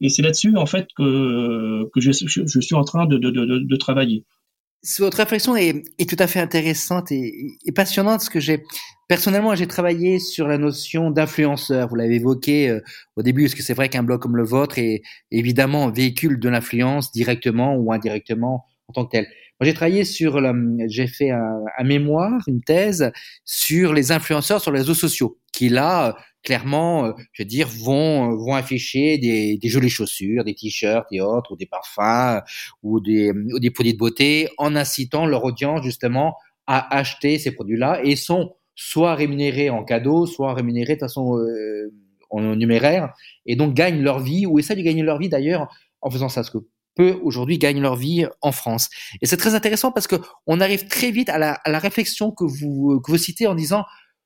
et 0.00 0.08
c'est 0.08 0.22
là-dessus, 0.22 0.56
en 0.56 0.66
fait, 0.66 0.88
que, 0.96 1.88
je, 1.96 2.10
suis 2.60 2.74
en 2.74 2.84
train 2.84 3.06
de, 3.06 3.76
travailler. 3.76 4.24
Votre 4.98 5.18
réflexion 5.18 5.56
est, 5.56 5.82
tout 6.08 6.16
à 6.18 6.26
fait 6.26 6.40
intéressante 6.40 7.10
et, 7.10 7.32
passionnante 7.74 8.18
parce 8.18 8.28
que 8.28 8.60
personnellement 9.08 9.54
j'ai 9.54 9.66
travaillé 9.66 10.18
sur 10.18 10.46
la 10.46 10.58
notion 10.58 11.10
d'influenceur. 11.10 11.88
Vous 11.88 11.94
l'avez 11.94 12.16
évoqué 12.16 12.68
euh, 12.68 12.80
au 13.16 13.22
début, 13.22 13.44
parce 13.44 13.54
que 13.54 13.62
c'est 13.62 13.74
vrai 13.74 13.88
qu'un 13.88 14.02
blog 14.02 14.20
comme 14.20 14.36
le 14.36 14.44
vôtre 14.44 14.78
est 14.78 15.02
évidemment 15.30 15.90
véhicule 15.90 16.38
de 16.38 16.48
l'influence 16.48 17.12
directement 17.12 17.76
ou 17.76 17.92
indirectement 17.92 18.66
en 18.88 18.92
tant 18.92 19.06
que 19.06 19.12
tel? 19.12 19.26
J'ai 19.60 19.74
travaillé 19.74 20.04
sur, 20.04 20.40
j'ai 20.88 21.06
fait 21.06 21.30
un, 21.30 21.60
un, 21.78 21.84
mémoire, 21.84 22.42
une 22.48 22.60
thèse 22.60 23.12
sur 23.44 23.92
les 23.92 24.10
influenceurs 24.12 24.60
sur 24.60 24.72
les 24.72 24.80
réseaux 24.80 24.94
sociaux, 24.94 25.38
qui 25.52 25.68
là 25.68 26.16
clairement, 26.44 27.06
euh, 27.06 27.12
je 27.32 27.42
veux 27.42 27.46
dire, 27.48 27.68
vont 27.68 28.30
euh, 28.30 28.36
vont 28.36 28.54
afficher 28.54 29.18
des, 29.18 29.56
des 29.58 29.68
jolies 29.68 29.88
chaussures, 29.88 30.44
des 30.44 30.54
t-shirts 30.54 31.06
et 31.10 31.20
autres, 31.20 31.52
ou 31.52 31.56
des 31.56 31.66
parfums, 31.66 32.42
ou 32.82 33.00
des, 33.00 33.32
ou 33.32 33.58
des 33.58 33.70
produits 33.70 33.94
de 33.94 33.98
beauté, 33.98 34.48
en 34.58 34.76
incitant 34.76 35.26
leur 35.26 35.44
audience 35.44 35.82
justement 35.82 36.36
à 36.66 36.96
acheter 36.96 37.38
ces 37.38 37.50
produits-là 37.52 38.00
et 38.04 38.16
sont 38.16 38.54
soit 38.76 39.14
rémunérés 39.14 39.70
en 39.70 39.84
cadeau, 39.84 40.26
soit 40.26 40.54
rémunérés 40.54 40.94
de 40.94 41.00
façon 41.00 41.38
euh, 41.38 41.92
en 42.30 42.56
numéraire, 42.56 43.12
et 43.46 43.56
donc 43.56 43.74
gagnent 43.74 44.02
leur 44.02 44.20
vie 44.20 44.46
ou 44.46 44.58
essaient 44.58 44.76
de 44.76 44.82
gagner 44.82 45.02
leur 45.02 45.18
vie 45.18 45.28
d'ailleurs 45.28 45.68
en 46.00 46.10
faisant 46.10 46.28
ça. 46.28 46.42
Ce 46.42 46.50
que 46.50 46.58
peu 46.94 47.18
aujourd'hui 47.22 47.58
gagnent 47.58 47.80
leur 47.80 47.96
vie 47.96 48.26
en 48.40 48.52
France. 48.52 48.88
Et 49.20 49.26
c'est 49.26 49.36
très 49.36 49.54
intéressant 49.54 49.92
parce 49.92 50.06
que 50.06 50.16
on 50.46 50.60
arrive 50.60 50.86
très 50.86 51.10
vite 51.10 51.28
à 51.28 51.38
la, 51.38 51.52
à 51.52 51.70
la 51.70 51.78
réflexion 51.78 52.30
que 52.30 52.44
vous, 52.44 53.00
que 53.00 53.10
vous 53.10 53.18
citez 53.18 53.46
en 53.46 53.54
disant 53.54 53.84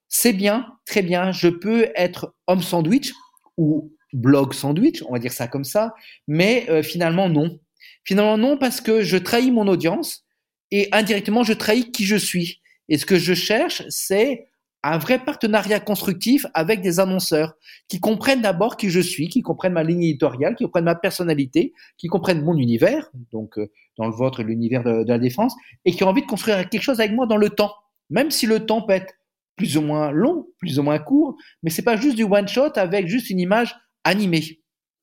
c'est 0.09 0.33
bien, 0.33 0.67
très 0.87 1.03
bien, 1.03 1.33
je 1.33 1.49
peux 1.49 1.89
être 1.95 2.35
homme 2.47 2.63
sandwich 2.63 3.13
ou 3.57 3.93
blog 4.13 4.55
sandwich, 4.55 5.03
on 5.07 5.13
va 5.13 5.19
dire 5.19 5.33
ça 5.33 5.49
comme 5.49 5.65
ça, 5.65 5.95
mais 6.27 6.67
euh, 6.71 6.83
finalement 6.83 7.29
non. 7.29 7.61
Finalement 8.05 8.39
non 8.39 8.57
parce 8.57 8.81
que 8.81 9.03
je 9.03 9.19
trahis 9.19 9.51
mon 9.51 9.69
audience 9.69 10.25
et 10.71 10.89
indirectement 10.93 11.45
je 11.45 11.53
trahis 11.53 11.93
qui 11.93 12.05
je 12.05 12.17
suis. 12.17 12.61
Et 12.89 12.97
ce 12.97 13.05
que 13.05 13.19
je 13.19 13.35
cherche, 13.35 13.83
c'est 13.91 14.48
un 14.82 14.99
vrai 14.99 15.18
partenariat 15.25 15.80
constructif 15.80 16.47
avec 16.54 16.80
des 16.80 17.00
annonceurs 17.00 17.54
qui 17.88 17.99
comprennent 18.00 18.42
d'abord 18.42 18.76
qui 18.76 18.90
je 18.90 19.00
suis, 19.00 19.28
qui 19.28 19.42
comprennent 19.42 19.73
ma 19.73 19.82
ligne 19.82 20.02
éditoriale, 20.02 20.54
qui 20.54 20.64
comprennent 20.64 20.85
ma 20.85 20.94
personnalité, 20.94 21.73
qui 21.97 22.06
comprennent 22.06 22.42
mon 22.42 22.56
univers, 22.56 23.11
donc 23.32 23.58
euh, 23.58 23.70
dans 23.97 24.06
le 24.06 24.12
vôtre 24.12 24.42
l'univers 24.42 24.85
de, 24.85 25.04
la 25.06 25.18
défense, 25.18 25.54
et 25.85 25.92
qui 25.92 26.04
ont 26.04 26.08
envie 26.08 26.23
de 26.23 26.26
construire 26.26 26.68
quelque 26.68 26.82
chose 26.82 27.00
avec 27.00 27.12
moi 27.12 27.26
dans 27.26 27.37
le 27.37 27.50
temps, 27.50 27.75
même 28.11 28.30
si 28.30 28.47
le 28.47 28.64
temps 28.64 28.82
peut 28.82 28.94
être 28.94 29.12
plus 29.56 29.76
ou 29.76 29.82
moins 29.82 30.12
long, 30.12 30.47
plus 30.58 30.78
ou 30.78 30.85
moins 30.85 31.00
court, 31.00 31.37
mais 31.62 31.70
c'est 31.70 31.82
pas 31.82 31.97
juste 31.97 32.16
du 32.16 32.23
one 32.23 32.47
shot 32.47 32.73
avec 32.76 33.08
juste 33.08 33.30
une 33.30 33.40
image 33.40 33.75
animée. 34.04 34.61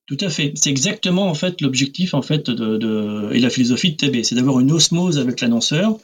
Tout 0.07 0.17
à 0.21 0.29
fait. 0.29 0.53
C'est 0.55 0.69
exactement 0.69 1.27
en 1.27 1.33
fait 1.33 1.61
l'objectif 1.61 2.13
en 2.13 2.21
fait 2.21 2.49
de, 2.49 3.31
et 3.33 3.39
la 3.39 3.49
philosophie 3.49 3.91
de 3.91 3.97
TB, 3.97 4.23
c'est 4.23 4.35
d'avoir 4.35 4.59
une 4.59 4.71
osmose 4.71 5.19
avec 5.19 5.41
l'annonceur 5.41 5.97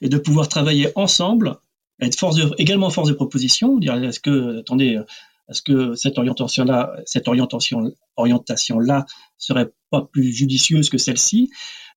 et 0.00 0.08
de 0.08 0.18
pouvoir 0.18 0.48
travailler 0.48 0.90
ensemble, 0.94 1.56
être 2.00 2.18
force 2.18 2.36
de, 2.36 2.50
également 2.58 2.90
force 2.90 3.08
de 3.08 3.14
proposition, 3.14 3.78
dire 3.78 3.94
est-ce 4.02 4.20
que 4.20 4.60
attendez, 4.60 5.00
est-ce 5.48 5.62
que 5.62 5.94
cette 5.94 6.18
orientation 6.18 6.64
là, 6.64 6.94
cette 7.06 7.28
orientation 7.28 7.92
orientation 8.16 8.78
là 8.78 9.06
serait 9.38 9.70
pas 9.90 10.02
plus 10.02 10.32
judicieuse 10.32 10.90
que 10.90 10.98
celle-ci, 10.98 11.50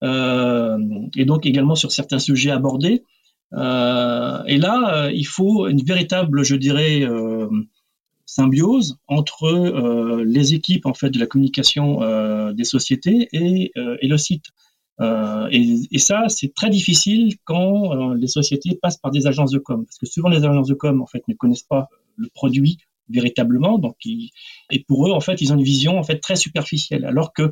euh, 0.03 0.77
et 1.15 1.25
donc 1.25 1.45
également 1.45 1.75
sur 1.75 1.91
certains 1.91 2.19
sujets 2.19 2.51
abordés. 2.51 3.03
Euh, 3.53 4.43
et 4.45 4.57
là, 4.57 5.05
euh, 5.05 5.11
il 5.11 5.27
faut 5.27 5.67
une 5.67 5.83
véritable, 5.83 6.43
je 6.43 6.55
dirais, 6.55 7.01
euh, 7.01 7.49
symbiose 8.25 8.97
entre 9.07 9.43
euh, 9.43 10.23
les 10.25 10.53
équipes 10.53 10.85
en 10.85 10.93
fait 10.93 11.09
de 11.09 11.19
la 11.19 11.25
communication 11.25 12.01
euh, 12.01 12.53
des 12.53 12.63
sociétés 12.63 13.29
euh, 13.35 13.97
et 13.99 14.07
le 14.07 14.17
site. 14.17 14.45
Et, 15.01 15.79
et, 15.91 15.97
ça, 15.97 16.25
c'est 16.29 16.53
très 16.53 16.69
difficile 16.69 17.35
quand 17.43 18.13
les 18.13 18.27
sociétés 18.27 18.77
passent 18.79 18.97
par 18.97 19.11
des 19.11 19.25
agences 19.25 19.51
de 19.51 19.57
com, 19.57 19.83
parce 19.85 19.97
que 19.97 20.05
souvent 20.05 20.29
les 20.29 20.45
agences 20.45 20.67
de 20.67 20.75
com 20.75 21.01
en 21.01 21.07
fait 21.07 21.27
ne 21.27 21.33
connaissent 21.33 21.63
pas 21.63 21.87
le 22.17 22.27
produit 22.33 22.77
véritablement, 23.09 23.79
donc 23.79 23.95
et 24.05 24.83
pour 24.87 25.07
eux 25.07 25.11
en 25.11 25.19
fait 25.19 25.41
ils 25.41 25.51
ont 25.51 25.57
une 25.57 25.63
vision 25.63 25.97
en 25.97 26.03
fait 26.03 26.19
très 26.19 26.35
superficielle, 26.35 27.03
alors 27.05 27.33
que 27.33 27.51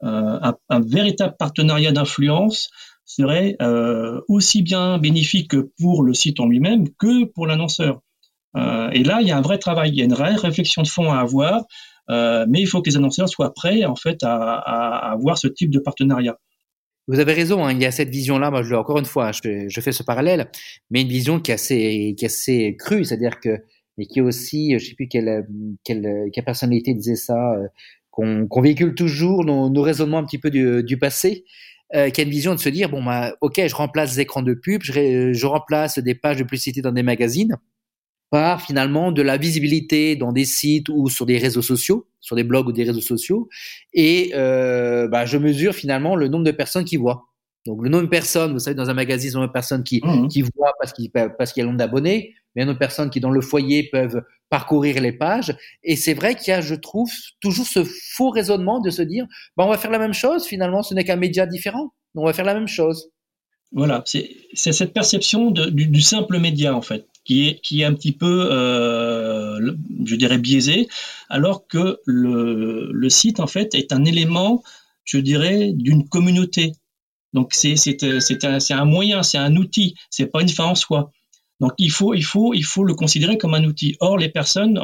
un, 0.00 0.54
un, 0.68 0.80
véritable 0.80 1.36
partenariat 1.38 1.92
d'influence 1.92 2.70
serait 3.06 3.56
euh, 3.62 4.20
aussi 4.28 4.62
bien 4.62 4.98
bénéfique 4.98 5.54
pour 5.78 6.02
le 6.02 6.12
site 6.12 6.40
en 6.40 6.46
lui-même 6.46 6.88
que 6.98 7.24
pour 7.24 7.46
l'annonceur. 7.46 8.00
Euh, 8.56 8.90
et 8.90 9.04
là, 9.04 9.20
il 9.20 9.28
y 9.28 9.30
a 9.30 9.38
un 9.38 9.42
vrai 9.42 9.58
travail, 9.58 9.90
il 9.90 9.96
y 9.96 10.02
a 10.02 10.04
une 10.04 10.14
vraie 10.14 10.34
réflexion 10.34 10.82
de 10.82 10.88
fond 10.88 11.12
à 11.12 11.18
avoir, 11.18 11.62
euh, 12.10 12.44
mais 12.48 12.60
il 12.60 12.66
faut 12.66 12.82
que 12.82 12.90
les 12.90 12.96
annonceurs 12.96 13.28
soient 13.28 13.54
prêts 13.54 13.84
en 13.84 13.96
fait 13.96 14.22
à, 14.22 14.54
avoir 15.12 15.38
ce 15.38 15.46
type 15.46 15.70
de 15.70 15.78
partenariat. 15.78 16.36
Vous 17.08 17.20
avez 17.20 17.32
raison, 17.34 17.64
hein, 17.64 17.72
il 17.72 17.80
y 17.80 17.86
a 17.86 17.92
cette 17.92 18.08
vision-là. 18.10 18.50
Moi, 18.50 18.62
je 18.62 18.74
encore 18.74 18.98
une 18.98 19.04
fois, 19.04 19.30
je, 19.32 19.68
je, 19.68 19.80
fais 19.80 19.92
ce 19.92 20.02
parallèle, 20.02 20.50
mais 20.90 21.02
une 21.02 21.08
vision 21.08 21.40
qui 21.40 21.52
est 21.52 21.54
assez, 21.54 22.14
qui 22.16 22.24
est 22.24 22.26
assez 22.26 22.76
crue, 22.78 23.04
c'est-à-dire 23.04 23.40
que 23.40 23.60
et 23.98 24.06
qui 24.06 24.18
est 24.18 24.22
aussi, 24.22 24.78
je 24.78 24.88
sais 24.88 24.94
plus 24.94 25.08
quelle, 25.08 25.46
quelle, 25.84 26.28
quelle 26.32 26.44
personnalité 26.44 26.94
disait 26.94 27.16
ça, 27.16 27.52
euh, 27.54 27.66
qu'on 28.10 28.46
qu 28.46 28.60
véhicule 28.60 28.94
toujours 28.94 29.44
nos, 29.44 29.70
nos, 29.70 29.82
raisonnements 29.82 30.18
un 30.18 30.24
petit 30.24 30.38
peu 30.38 30.50
du, 30.50 30.82
du 30.82 30.98
passé, 30.98 31.44
euh, 31.94 32.10
qui 32.10 32.20
a 32.20 32.24
une 32.24 32.30
vision 32.30 32.54
de 32.54 32.60
se 32.60 32.68
dire 32.68 32.90
bon 32.90 33.02
bah 33.02 33.34
ok, 33.40 33.60
je 33.66 33.74
remplace 33.74 34.16
des 34.16 34.20
écrans 34.22 34.42
de 34.42 34.54
pub, 34.54 34.82
je, 34.82 35.32
je 35.32 35.46
remplace 35.46 35.98
des 35.98 36.14
pages 36.14 36.38
de 36.38 36.42
publicité 36.42 36.82
dans 36.82 36.92
des 36.92 37.02
magazines, 37.02 37.56
par 38.30 38.60
finalement 38.60 39.12
de 39.12 39.22
la 39.22 39.36
visibilité 39.36 40.16
dans 40.16 40.32
des 40.32 40.44
sites 40.44 40.88
ou 40.88 41.08
sur 41.08 41.26
des 41.26 41.38
réseaux 41.38 41.62
sociaux, 41.62 42.06
sur 42.26 42.36
des 42.36 42.44
blogs 42.44 42.66
ou 42.66 42.72
des 42.72 42.84
réseaux 42.84 43.00
sociaux, 43.00 43.48
et 43.94 44.32
euh, 44.34 45.06
bah, 45.08 45.24
je 45.26 45.38
mesure 45.38 45.74
finalement 45.74 46.16
le 46.16 46.28
nombre 46.28 46.44
de 46.44 46.50
personnes 46.50 46.84
qui 46.84 46.96
voient. 46.96 47.22
Donc 47.66 47.82
le 47.82 47.88
nombre 47.88 48.04
de 48.04 48.08
personnes, 48.08 48.52
vous 48.52 48.58
savez, 48.58 48.74
dans 48.74 48.90
un 48.90 48.94
magazine, 48.94 49.30
le 49.30 49.34
nombre 49.36 49.48
de 49.48 49.52
personnes 49.52 49.84
qui, 49.84 50.00
mmh. 50.02 50.28
qui 50.28 50.42
voient 50.42 50.72
parce 50.80 50.92
qu'il 50.92 51.10
parce 51.10 51.52
qu'il 51.52 51.60
y 51.60 51.62
a 51.62 51.64
le 51.64 51.70
nombre 51.70 51.78
d'abonnés, 51.78 52.34
mais 52.54 52.62
il 52.62 52.62
y 52.62 52.62
a 52.62 52.66
nombre 52.66 52.74
de 52.74 52.78
personnes 52.78 53.10
qui 53.10 53.20
dans 53.20 53.30
le 53.30 53.40
foyer 53.40 53.88
peuvent 53.90 54.22
parcourir 54.50 55.00
les 55.00 55.12
pages. 55.12 55.56
Et 55.82 55.96
c'est 55.96 56.14
vrai 56.14 56.34
qu'il 56.34 56.52
y 56.52 56.54
a, 56.54 56.60
je 56.60 56.74
trouve, 56.74 57.10
toujours 57.40 57.66
ce 57.66 57.84
faux 57.84 58.30
raisonnement 58.30 58.80
de 58.80 58.90
se 58.90 59.02
dire, 59.02 59.26
bah, 59.56 59.64
on 59.64 59.68
va 59.68 59.78
faire 59.78 59.90
la 59.90 59.98
même 59.98 60.14
chose. 60.14 60.46
Finalement, 60.46 60.82
ce 60.82 60.94
n'est 60.94 61.04
qu'un 61.04 61.16
média 61.16 61.46
différent. 61.46 61.92
On 62.14 62.24
va 62.24 62.32
faire 62.32 62.44
la 62.44 62.54
même 62.54 62.68
chose. 62.68 63.10
Voilà, 63.72 64.02
c'est 64.06 64.28
cette 64.54 64.94
perception 64.94 65.50
de, 65.50 65.66
du, 65.66 65.86
du, 65.86 66.00
simple 66.00 66.38
média 66.38 66.74
en 66.74 66.82
fait 66.82 67.06
qui 67.26 67.80
est, 67.80 67.84
un 67.84 67.94
petit 67.94 68.12
peu, 68.12 68.48
euh, 68.52 69.72
je 70.04 70.14
dirais, 70.14 70.38
biaisé, 70.38 70.86
alors 71.28 71.66
que 71.66 71.98
le, 72.06 73.08
site, 73.08 73.40
en 73.40 73.48
fait, 73.48 73.74
est 73.74 73.92
un 73.92 74.04
élément, 74.04 74.62
je 75.04 75.18
dirais, 75.18 75.72
d'une 75.74 76.08
communauté. 76.08 76.72
Donc, 77.32 77.52
c'est 77.52 77.74
un, 78.44 78.58
un 78.70 78.84
moyen, 78.84 79.24
c'est 79.24 79.38
un 79.38 79.56
outil, 79.56 79.96
c'est 80.08 80.26
pas 80.26 80.40
une 80.40 80.48
fin 80.48 80.66
en 80.66 80.76
soi. 80.76 81.10
Donc, 81.58 81.72
il 81.78 81.90
faut, 81.90 82.14
il, 82.14 82.22
faut, 82.22 82.54
il 82.54 82.64
faut 82.64 82.84
le 82.84 82.94
considérer 82.94 83.38
comme 83.38 83.54
un 83.54 83.64
outil. 83.64 83.96
Or, 83.98 84.18
les 84.18 84.28
personnes, 84.28 84.78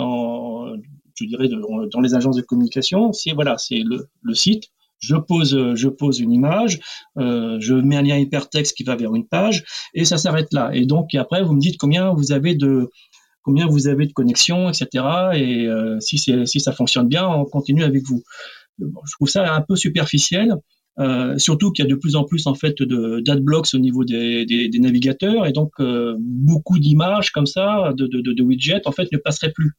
je 1.14 1.24
dirais, 1.24 1.48
dans 1.48 2.00
les 2.00 2.14
agences 2.14 2.36
de 2.36 2.42
communication, 2.42 3.12
c'est 3.12 3.32
voilà, 3.32 3.56
le 3.70 4.34
site, 4.34 4.64
je 5.02 5.16
pose, 5.16 5.74
je 5.74 5.88
pose 5.88 6.20
une 6.20 6.32
image, 6.32 6.78
euh, 7.18 7.58
je 7.60 7.74
mets 7.74 7.96
un 7.96 8.02
lien 8.02 8.16
hypertexte 8.16 8.76
qui 8.76 8.84
va 8.84 8.96
vers 8.96 9.14
une 9.14 9.26
page, 9.26 9.64
et 9.94 10.04
ça 10.04 10.16
s'arrête 10.16 10.52
là. 10.52 10.70
Et 10.72 10.86
donc 10.86 11.14
après, 11.14 11.42
vous 11.42 11.52
me 11.52 11.60
dites 11.60 11.76
combien 11.76 12.12
vous 12.14 12.32
avez 12.32 12.54
de 12.54 12.88
combien 13.42 13.66
vous 13.66 13.88
avez 13.88 14.06
de 14.06 14.12
connexions, 14.12 14.70
etc. 14.70 14.86
Et 15.34 15.66
euh, 15.66 15.98
si, 16.00 16.16
si 16.18 16.60
ça 16.60 16.72
fonctionne 16.72 17.08
bien, 17.08 17.26
on 17.26 17.44
continue 17.44 17.82
avec 17.82 18.04
vous. 18.04 18.22
je 18.78 19.12
trouve 19.14 19.28
ça 19.28 19.52
un 19.52 19.60
peu 19.60 19.76
superficiel. 19.76 20.54
Euh, 20.98 21.38
surtout 21.38 21.72
qu'il 21.72 21.84
y 21.84 21.88
a 21.88 21.90
de 21.90 21.98
plus 21.98 22.16
en 22.16 22.24
plus 22.24 22.46
en 22.46 22.54
fait 22.54 22.82
de 22.82 23.20
d'adblocks 23.20 23.72
au 23.72 23.78
niveau 23.78 24.04
des, 24.04 24.44
des, 24.44 24.68
des, 24.68 24.78
navigateurs 24.78 25.46
et 25.46 25.52
donc 25.52 25.72
euh, 25.80 26.14
beaucoup 26.18 26.78
d'images 26.78 27.30
comme 27.30 27.46
ça 27.46 27.94
de, 27.96 28.06
de, 28.06 28.20
de, 28.20 28.42
widgets 28.42 28.82
en 28.84 28.92
fait 28.92 29.10
ne 29.10 29.16
passeraient 29.16 29.52
plus. 29.52 29.72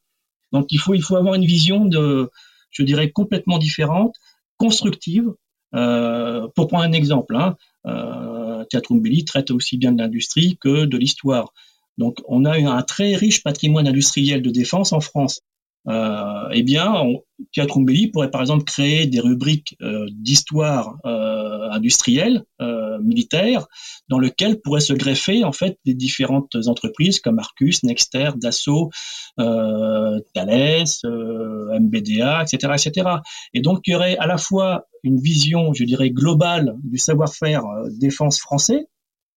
Donc 0.52 0.72
il 0.72 0.78
faut 0.80 0.92
il 0.92 1.02
faut 1.02 1.14
avoir 1.14 1.34
une 1.34 1.44
vision 1.44 1.84
de 1.84 2.30
je 2.72 2.82
dirais 2.82 3.12
complètement 3.12 3.58
différente 3.58 4.16
constructive. 4.64 5.28
Euh, 5.74 6.48
pour 6.54 6.68
prendre 6.68 6.84
un 6.84 6.92
exemple, 6.92 7.36
hein, 7.36 7.56
euh, 7.86 8.64
Théâtre 8.70 8.94
traite 9.26 9.50
aussi 9.50 9.76
bien 9.76 9.92
de 9.92 10.00
l'industrie 10.00 10.56
que 10.58 10.86
de 10.86 10.96
l'histoire. 10.96 11.52
Donc, 11.98 12.18
on 12.28 12.44
a 12.44 12.56
un 12.56 12.82
très 12.82 13.14
riche 13.14 13.42
patrimoine 13.42 13.86
industriel 13.86 14.40
de 14.40 14.50
défense 14.50 14.92
en 14.92 15.00
France 15.00 15.40
euh, 15.88 16.48
eh 16.52 16.62
bien, 16.62 17.04
Théâtre 17.52 17.78
Umbelli 17.78 18.08
pourrait 18.08 18.30
par 18.30 18.40
exemple 18.40 18.64
créer 18.64 19.06
des 19.06 19.20
rubriques 19.20 19.76
euh, 19.82 20.06
d'histoire 20.12 20.96
euh, 21.04 21.68
industrielle, 21.70 22.44
euh, 22.62 22.98
militaire, 23.00 23.66
dans 24.08 24.18
lesquelles 24.18 24.60
pourraient 24.60 24.80
se 24.80 24.92
greffer 24.92 25.44
en 25.44 25.52
fait 25.52 25.78
des 25.84 25.94
différentes 25.94 26.56
entreprises 26.66 27.20
comme 27.20 27.38
Arcus, 27.38 27.82
Nexter, 27.82 28.30
Dassault, 28.36 28.90
euh, 29.38 30.20
Thales, 30.32 30.84
euh, 31.04 31.78
MBDA, 31.78 32.42
etc., 32.42 32.72
etc. 32.72 33.08
Et 33.52 33.60
donc, 33.60 33.80
il 33.86 33.92
y 33.92 33.94
aurait 33.94 34.16
à 34.16 34.26
la 34.26 34.38
fois 34.38 34.86
une 35.02 35.20
vision, 35.20 35.74
je 35.74 35.84
dirais, 35.84 36.10
globale 36.10 36.76
du 36.82 36.96
savoir-faire 36.98 37.62
défense 37.90 38.40
français, 38.40 38.86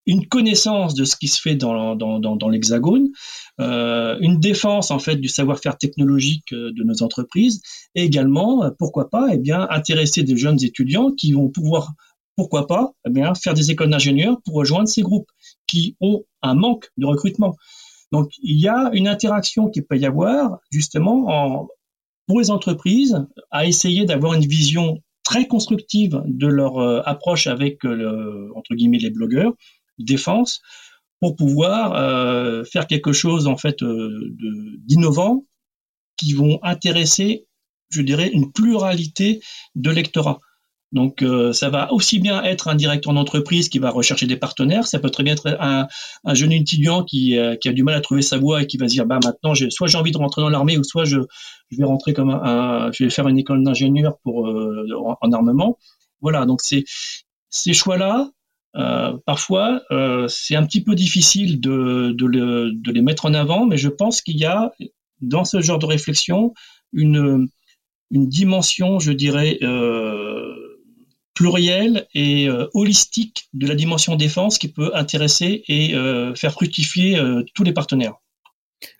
une 0.07 0.25
connaissance 0.25 0.95
de 0.95 1.03
ce 1.03 1.17
qui 1.17 1.27
se 1.27 1.39
fait 1.39 1.55
dans, 1.55 2.49
l'Hexagone, 2.49 3.09
euh, 3.59 4.17
une 4.21 4.39
défense 4.39 4.89
en 4.89 4.99
fait 4.99 5.17
du 5.17 5.27
savoir-faire 5.27 5.77
technologique 5.77 6.53
euh, 6.53 6.71
de 6.71 6.83
nos 6.83 7.03
entreprises, 7.03 7.61
et 7.93 8.03
également, 8.03 8.63
euh, 8.63 8.69
pourquoi 8.79 9.09
pas, 9.09 9.27
eh 9.33 9.37
bien, 9.37 9.67
intéresser 9.69 10.23
des 10.23 10.37
jeunes 10.37 10.63
étudiants 10.63 11.11
qui 11.11 11.33
vont 11.33 11.49
pouvoir, 11.49 11.91
pourquoi 12.37 12.67
pas, 12.67 12.93
eh 13.05 13.09
bien, 13.09 13.35
faire 13.35 13.53
des 13.53 13.69
écoles 13.69 13.89
d'ingénieurs 13.89 14.37
pour 14.45 14.55
rejoindre 14.55 14.87
ces 14.87 15.01
groupes 15.01 15.29
qui 15.67 15.97
ont 15.99 16.23
un 16.41 16.55
manque 16.55 16.89
de 16.95 17.05
recrutement. 17.05 17.57
Donc, 18.13 18.31
il 18.41 18.57
y 18.57 18.69
a 18.69 18.89
une 18.93 19.09
interaction 19.09 19.69
qui 19.69 19.81
peut 19.81 19.97
y 19.97 20.05
avoir 20.05 20.59
justement 20.71 21.25
en, 21.27 21.67
pour 22.27 22.39
les 22.39 22.49
entreprises 22.49 23.25
à 23.51 23.65
essayer 23.65 24.05
d'avoir 24.05 24.33
une 24.35 24.45
vision 24.45 25.01
très 25.25 25.45
constructive 25.45 26.21
de 26.25 26.47
leur 26.47 26.79
approche 27.05 27.47
avec 27.47 27.83
entre 27.83 28.75
guillemets 28.75 28.97
les 28.97 29.09
blogueurs 29.09 29.51
défense 29.99 30.61
pour 31.19 31.35
pouvoir 31.35 31.93
euh, 31.95 32.63
faire 32.63 32.87
quelque 32.87 33.11
chose 33.11 33.47
en 33.47 33.57
fait 33.57 33.81
euh, 33.81 34.35
d'innovant 34.85 35.45
qui 36.15 36.33
vont 36.33 36.59
intéresser, 36.63 37.45
je 37.89 38.01
dirais, 38.01 38.29
une 38.29 38.51
pluralité 38.51 39.41
de 39.75 39.89
lectorats. 39.89 40.39
Donc 40.93 41.21
euh, 41.21 41.51
ça 41.51 41.69
va 41.69 41.91
aussi 41.91 42.19
bien 42.19 42.41
être 42.43 42.69
un 42.69 42.75
directeur 42.75 43.13
d'entreprise 43.13 43.67
qui 43.67 43.77
va 43.77 43.89
rechercher 43.89 44.25
des 44.25 44.37
partenaires, 44.37 44.87
ça 44.87 44.99
peut 44.99 45.09
très 45.09 45.23
bien 45.23 45.33
être 45.33 45.57
un, 45.59 45.87
un 46.23 46.33
jeune 46.33 46.53
étudiant 46.53 47.03
qui, 47.03 47.37
qui, 47.59 47.69
a 47.69 47.73
du 47.73 47.83
mal 47.83 47.95
à 47.95 48.01
trouver 48.01 48.21
sa 48.21 48.37
voie 48.37 48.61
et 48.61 48.67
qui 48.67 48.77
va 48.77 48.87
se 48.87 48.93
dire 48.93 49.05
bah 49.05 49.19
maintenant 49.21 49.53
soit 49.69 49.87
j'ai 49.87 49.97
envie 49.97 50.11
de 50.11 50.17
rentrer 50.17 50.41
dans 50.41 50.49
l'armée 50.49 50.77
ou 50.77 50.85
soit 50.85 51.03
je, 51.03 51.17
je 51.71 51.77
vais 51.77 51.83
rentrer 51.83 52.13
comme 52.13 52.29
un, 52.29 52.89
je 52.93 53.03
vais 53.03 53.09
faire 53.09 53.27
une 53.27 53.37
école 53.37 53.65
d'ingénieur 53.65 54.17
pour 54.23 54.47
en, 54.47 55.17
en, 55.19 55.31
armement 55.33 55.77
Voilà, 56.21 56.45
donc 56.45 56.61
c'est 56.61 56.85
ces 57.49 57.73
choix-là, 58.77 59.13
parfois, 59.25 59.81
c'est 60.29 60.55
un 60.55 60.65
petit 60.65 60.83
peu 60.83 60.95
difficile 60.95 61.59
de, 61.59 62.13
de, 62.15 62.71
de, 62.71 62.91
les 62.91 63.01
mettre 63.01 63.25
en 63.25 63.33
avant, 63.33 63.65
mais 63.65 63.77
je 63.77 63.89
pense 63.89 64.21
qu'il 64.21 64.37
y 64.37 64.45
a 64.45 64.71
dans 65.21 65.45
ce 65.45 65.61
genre 65.61 65.79
de 65.79 65.85
réflexion 65.85 66.53
une, 66.93 67.47
une 68.11 68.27
dimension, 68.27 68.99
je 68.99 69.11
dirais, 69.11 69.57
euh, 69.61 70.53
plurielle 71.33 72.07
et 72.13 72.49
euh, 72.49 72.67
holistique 72.73 73.49
de 73.53 73.67
la 73.67 73.75
dimension 73.75 74.15
défense 74.15 74.57
qui 74.57 74.69
peut 74.69 74.91
intéresser 74.95 75.63
et 75.67 75.93
euh, 75.93 76.33
faire 76.35 76.51
fructifier 76.51 77.19
tous 77.53 77.63
les 77.63 77.73
partenaires. 77.73 78.15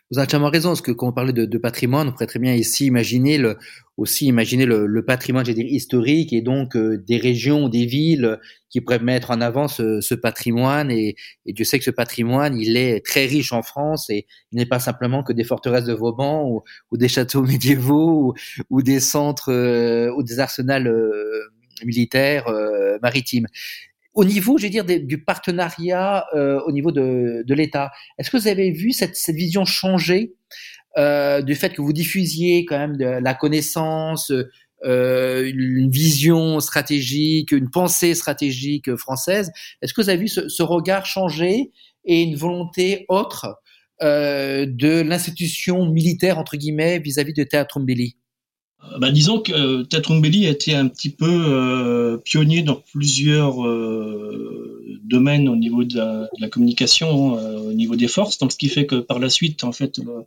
Vous 0.10 0.20
avez 0.20 0.26
entièrement 0.26 0.50
raison, 0.50 0.70
parce 0.70 0.82
que 0.82 0.94
quand 0.94 1.10
on 1.10 1.12
parlait 1.12 1.34
de, 1.34 1.58
patrimoine, 1.58 2.08
on 2.08 2.12
pourrait 2.14 2.28
très 2.28 2.40
bien 2.40 2.54
ici 2.54 2.86
imaginer 2.86 3.38
le, 3.38 3.58
aussi 3.98 4.26
imaginer 4.26 4.66
le, 4.66 4.86
le 4.86 5.04
patrimoine, 5.04 5.44
dire, 5.44 5.66
historique, 5.66 6.32
et 6.32 6.42
donc 6.42 6.78
euh, 6.78 6.98
des 6.98 7.18
régions, 7.18 7.68
des 7.68 7.86
villes 7.86 8.40
qui 8.70 8.80
pourraient 8.80 9.00
mettre 9.00 9.32
en 9.32 9.42
avant 9.42 9.68
ce, 9.68 10.00
ce 10.00 10.16
patrimoine. 10.16 10.92
Et, 10.92 11.18
et, 11.46 11.52
Dieu 11.52 11.66
sait 11.66 11.78
que 11.78 11.84
ce 11.84 11.92
patrimoine, 11.92 12.58
il 12.58 12.78
est 12.78 13.06
très 13.06 13.26
riche 13.26 13.52
en 13.52 13.64
France, 13.64 14.10
et 14.10 14.28
il 14.54 14.58
n'est 14.58 14.66
pas 14.66 14.80
simplement 14.80 15.24
que 15.24 15.34
des 15.34 15.44
forteresses 15.44 15.86
de 15.86 15.94
Vauban 15.94 16.48
ou, 16.48 16.64
ou 16.92 16.98
des 16.98 17.10
châteaux 17.10 17.42
médiévaux 17.44 18.34
ou, 18.70 18.82
des 18.82 19.02
centres 19.02 19.52
euh, 19.52 20.10
ou 20.16 20.24
des 20.24 20.40
arsenals 20.40 20.88
euh, 20.88 21.52
militaires 21.84 22.46
maritimes 23.04 23.46
au 24.18 24.26
niveau, 24.26 24.58
je 24.58 24.64
veux 24.64 24.72
dire, 24.72 24.84
du 24.84 25.24
partenariat 25.24 26.26
euh, 26.34 26.60
au 26.66 26.72
niveau 26.72 26.92
de, 26.92 27.44
de 27.46 27.54
l'État, 27.54 27.92
est-ce 28.18 28.32
que 28.32 28.38
vous 28.38 28.48
avez 28.48 28.72
vu 28.72 28.92
cette, 28.92 29.16
cette 29.16 29.36
vision 29.36 29.64
changer 29.64 30.34
euh, 30.98 31.44
du 31.44 31.54
fait 31.54 31.70
que 31.70 31.84
vous 31.84 31.94
diffusiez 31.94 32.66
quand 32.66 32.80
même 32.80 32.98
de 32.98 33.06
la 33.06 33.36
connaissance, 33.36 34.34
euh, 34.84 35.52
une 35.54 35.92
vision 35.92 36.60
stratégique, 36.60 37.52
une 37.52 37.70
pensée 37.70 38.16
stratégique 38.16 38.96
française? 38.96 39.52
Est-ce 39.84 39.94
que 39.94 40.02
vous 40.02 40.10
avez 40.10 40.18
vu 40.18 40.28
ce, 40.28 40.50
ce 40.50 40.64
regard 40.64 41.06
changer 41.06 41.72
et 42.04 42.24
une 42.24 42.36
volonté 42.36 43.06
autre 43.10 43.62
euh, 44.02 44.66
de 44.68 45.02
l'institution 45.02 45.86
militaire 45.86 46.40
entre 46.40 46.58
guillemets 46.58 46.98
vis-à-vis 46.98 47.34
de 47.34 47.44
Théâtre 47.44 47.80
Mbili 47.80 48.18
bah, 49.00 49.12
disons 49.12 49.40
que 49.40 49.52
euh, 49.52 49.84
a 49.84 50.50
été 50.50 50.74
un 50.76 50.88
petit 50.88 51.10
peu 51.10 51.28
euh, 51.28 52.18
pionnier 52.18 52.64
dans 52.64 52.76
plusieurs 52.76 53.66
euh, 53.66 55.00
domaines 55.04 55.50
au 55.50 55.56
niveau 55.56 55.84
de 55.84 55.98
la, 56.40 56.50
communication, 56.50 57.38
euh, 57.38 57.58
au 57.60 57.74
niveau 57.74 57.96
des 57.96 58.08
forces. 58.08 58.38
Donc, 58.38 58.52
ce 58.52 58.58
qui 58.58 58.70
fait 58.70 58.86
que 58.86 58.96
par 58.96 59.20
la 59.20 59.30
suite, 59.30 59.64
en 59.64 59.72
fait, 59.72 59.98
le, 59.98 60.26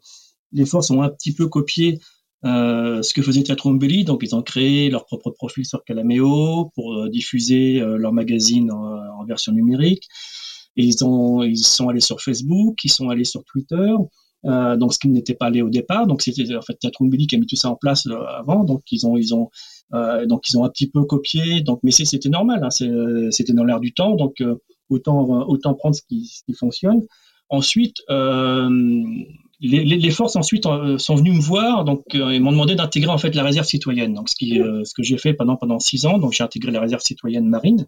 les 0.53 0.67
forces 0.67 0.91
ont 0.91 1.03
un 1.03 1.09
petit 1.09 1.33
peu 1.33 1.49
copié 1.49 2.01
ce 2.43 3.13
que 3.13 3.23
faisait 3.23 3.43
Tetrumbeli. 3.43 4.05
Donc, 4.05 4.21
ils 4.23 4.35
ont 4.35 4.43
créé 4.43 4.89
leur 4.89 5.05
propre 5.05 5.31
profil 5.31 5.65
sur 5.67 5.85
Calameo 5.85 6.71
pour 6.75 7.09
diffuser 7.11 7.81
leur 7.81 8.13
magazine 8.13 8.71
en, 8.71 9.25
version 9.27 9.53
numérique. 9.53 10.09
Ils 10.77 11.05
ont, 11.05 11.43
ils 11.43 11.59
sont 11.59 11.89
allés 11.91 12.01
sur 12.01 12.21
Facebook, 12.21 12.83
ils 12.83 12.91
sont 12.91 13.11
allés 13.11 13.25
sur 13.25 13.45
Twitter. 13.45 13.93
Euh, 14.47 14.77
donc 14.77 14.95
ce 14.95 14.99
qui 14.99 15.09
n'était 15.09 15.35
pas 15.35 15.47
allé 15.47 15.63
au 15.63 15.69
départ. 15.69 16.07
Donc 16.07 16.23
c'était 16.23 16.55
en 16.57 16.63
fait 16.63 16.75
Teatrumbili 16.75 17.27
qui 17.27 17.37
a 17.37 17.39
mis 17.39 17.47
tout 17.47 17.57
ça 17.57 17.71
en 17.71 17.77
place 17.77 18.07
euh, 18.07 18.25
avant. 18.39 18.65
Donc 18.65 18.83
ils 18.91 19.07
ont 19.07 19.17
ils 19.17 19.35
ont 19.35 19.51
euh, 19.93 20.27
donc 20.27 20.49
ils 20.49 20.57
ont 20.57 20.65
un 20.65 20.71
petit 20.71 20.89
peu 20.89 21.05
copié. 21.05 21.61
Donc 21.61 21.81
mais 21.83 21.91
c'était 21.91 22.29
normal, 22.29 22.65
hein, 22.65 22.71
c'était 22.71 23.53
dans 23.53 23.65
l'air 23.65 23.81
du 23.81 23.93
temps. 23.93 24.15
Donc 24.17 24.41
euh, 24.41 24.57
autant 24.89 25.25
autant 25.49 25.75
prendre 25.75 25.95
ce 25.95 26.03
qui, 26.03 26.27
ce 26.27 26.43
qui 26.45 26.55
fonctionne. 26.55 27.03
Ensuite, 27.53 27.97
les, 28.09 29.85
les, 29.85 29.85
les, 29.85 30.11
forces 30.11 30.37
ensuite 30.37 30.65
sont 30.99 31.15
venues 31.17 31.33
me 31.33 31.41
voir, 31.41 31.85
donc 31.85 32.05
ils 32.15 32.41
m'ont 32.41 32.53
demandé 32.53 32.77
d'intégrer 32.77 33.11
en 33.11 33.19
fait 33.19 33.35
la 33.35 33.43
réserve 33.43 33.67
citoyenne. 33.67 34.15
Donc 34.15 34.29
ce 34.29 34.37
qui 34.37 34.59
ce 34.59 34.95
que 34.95 35.03
j'ai 35.03 35.19
fait 35.19 35.35
pendant 35.35 35.57
pendant 35.57 35.81
six 35.81 36.07
ans. 36.07 36.19
Donc 36.19 36.33
j'ai 36.33 36.45
intégré 36.45 36.71
la 36.71 36.81
réserve 36.81 37.03
citoyenne 37.03 37.49
marine 37.49 37.87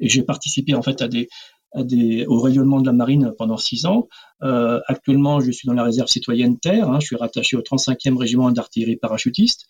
et 0.00 0.08
j'ai 0.08 0.22
participé 0.22 0.74
en 0.74 0.82
fait 0.82 1.00
à 1.02 1.08
des 1.08 1.28
des, 1.76 2.26
au 2.26 2.40
rayonnement 2.40 2.80
de 2.80 2.86
la 2.86 2.92
marine 2.92 3.32
pendant 3.38 3.56
six 3.56 3.86
ans. 3.86 4.08
Euh, 4.42 4.80
actuellement, 4.86 5.40
je 5.40 5.50
suis 5.50 5.66
dans 5.66 5.74
la 5.74 5.84
réserve 5.84 6.08
citoyenne 6.08 6.58
Terre. 6.58 6.88
Hein, 6.88 6.98
je 7.00 7.06
suis 7.06 7.16
rattaché 7.16 7.56
au 7.56 7.60
35e 7.60 8.16
régiment 8.16 8.50
d'artillerie 8.50 8.96
parachutiste. 8.96 9.66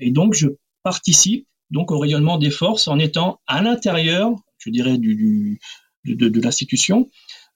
Et 0.00 0.10
donc, 0.10 0.34
je 0.34 0.48
participe 0.82 1.46
donc 1.70 1.90
au 1.90 1.98
rayonnement 1.98 2.38
des 2.38 2.50
forces 2.50 2.88
en 2.88 2.98
étant 2.98 3.40
à 3.46 3.62
l'intérieur, 3.62 4.32
je 4.58 4.70
dirais, 4.70 4.98
du, 4.98 5.14
du 5.14 5.60
de, 6.04 6.28
de 6.28 6.40
l'institution, 6.40 7.08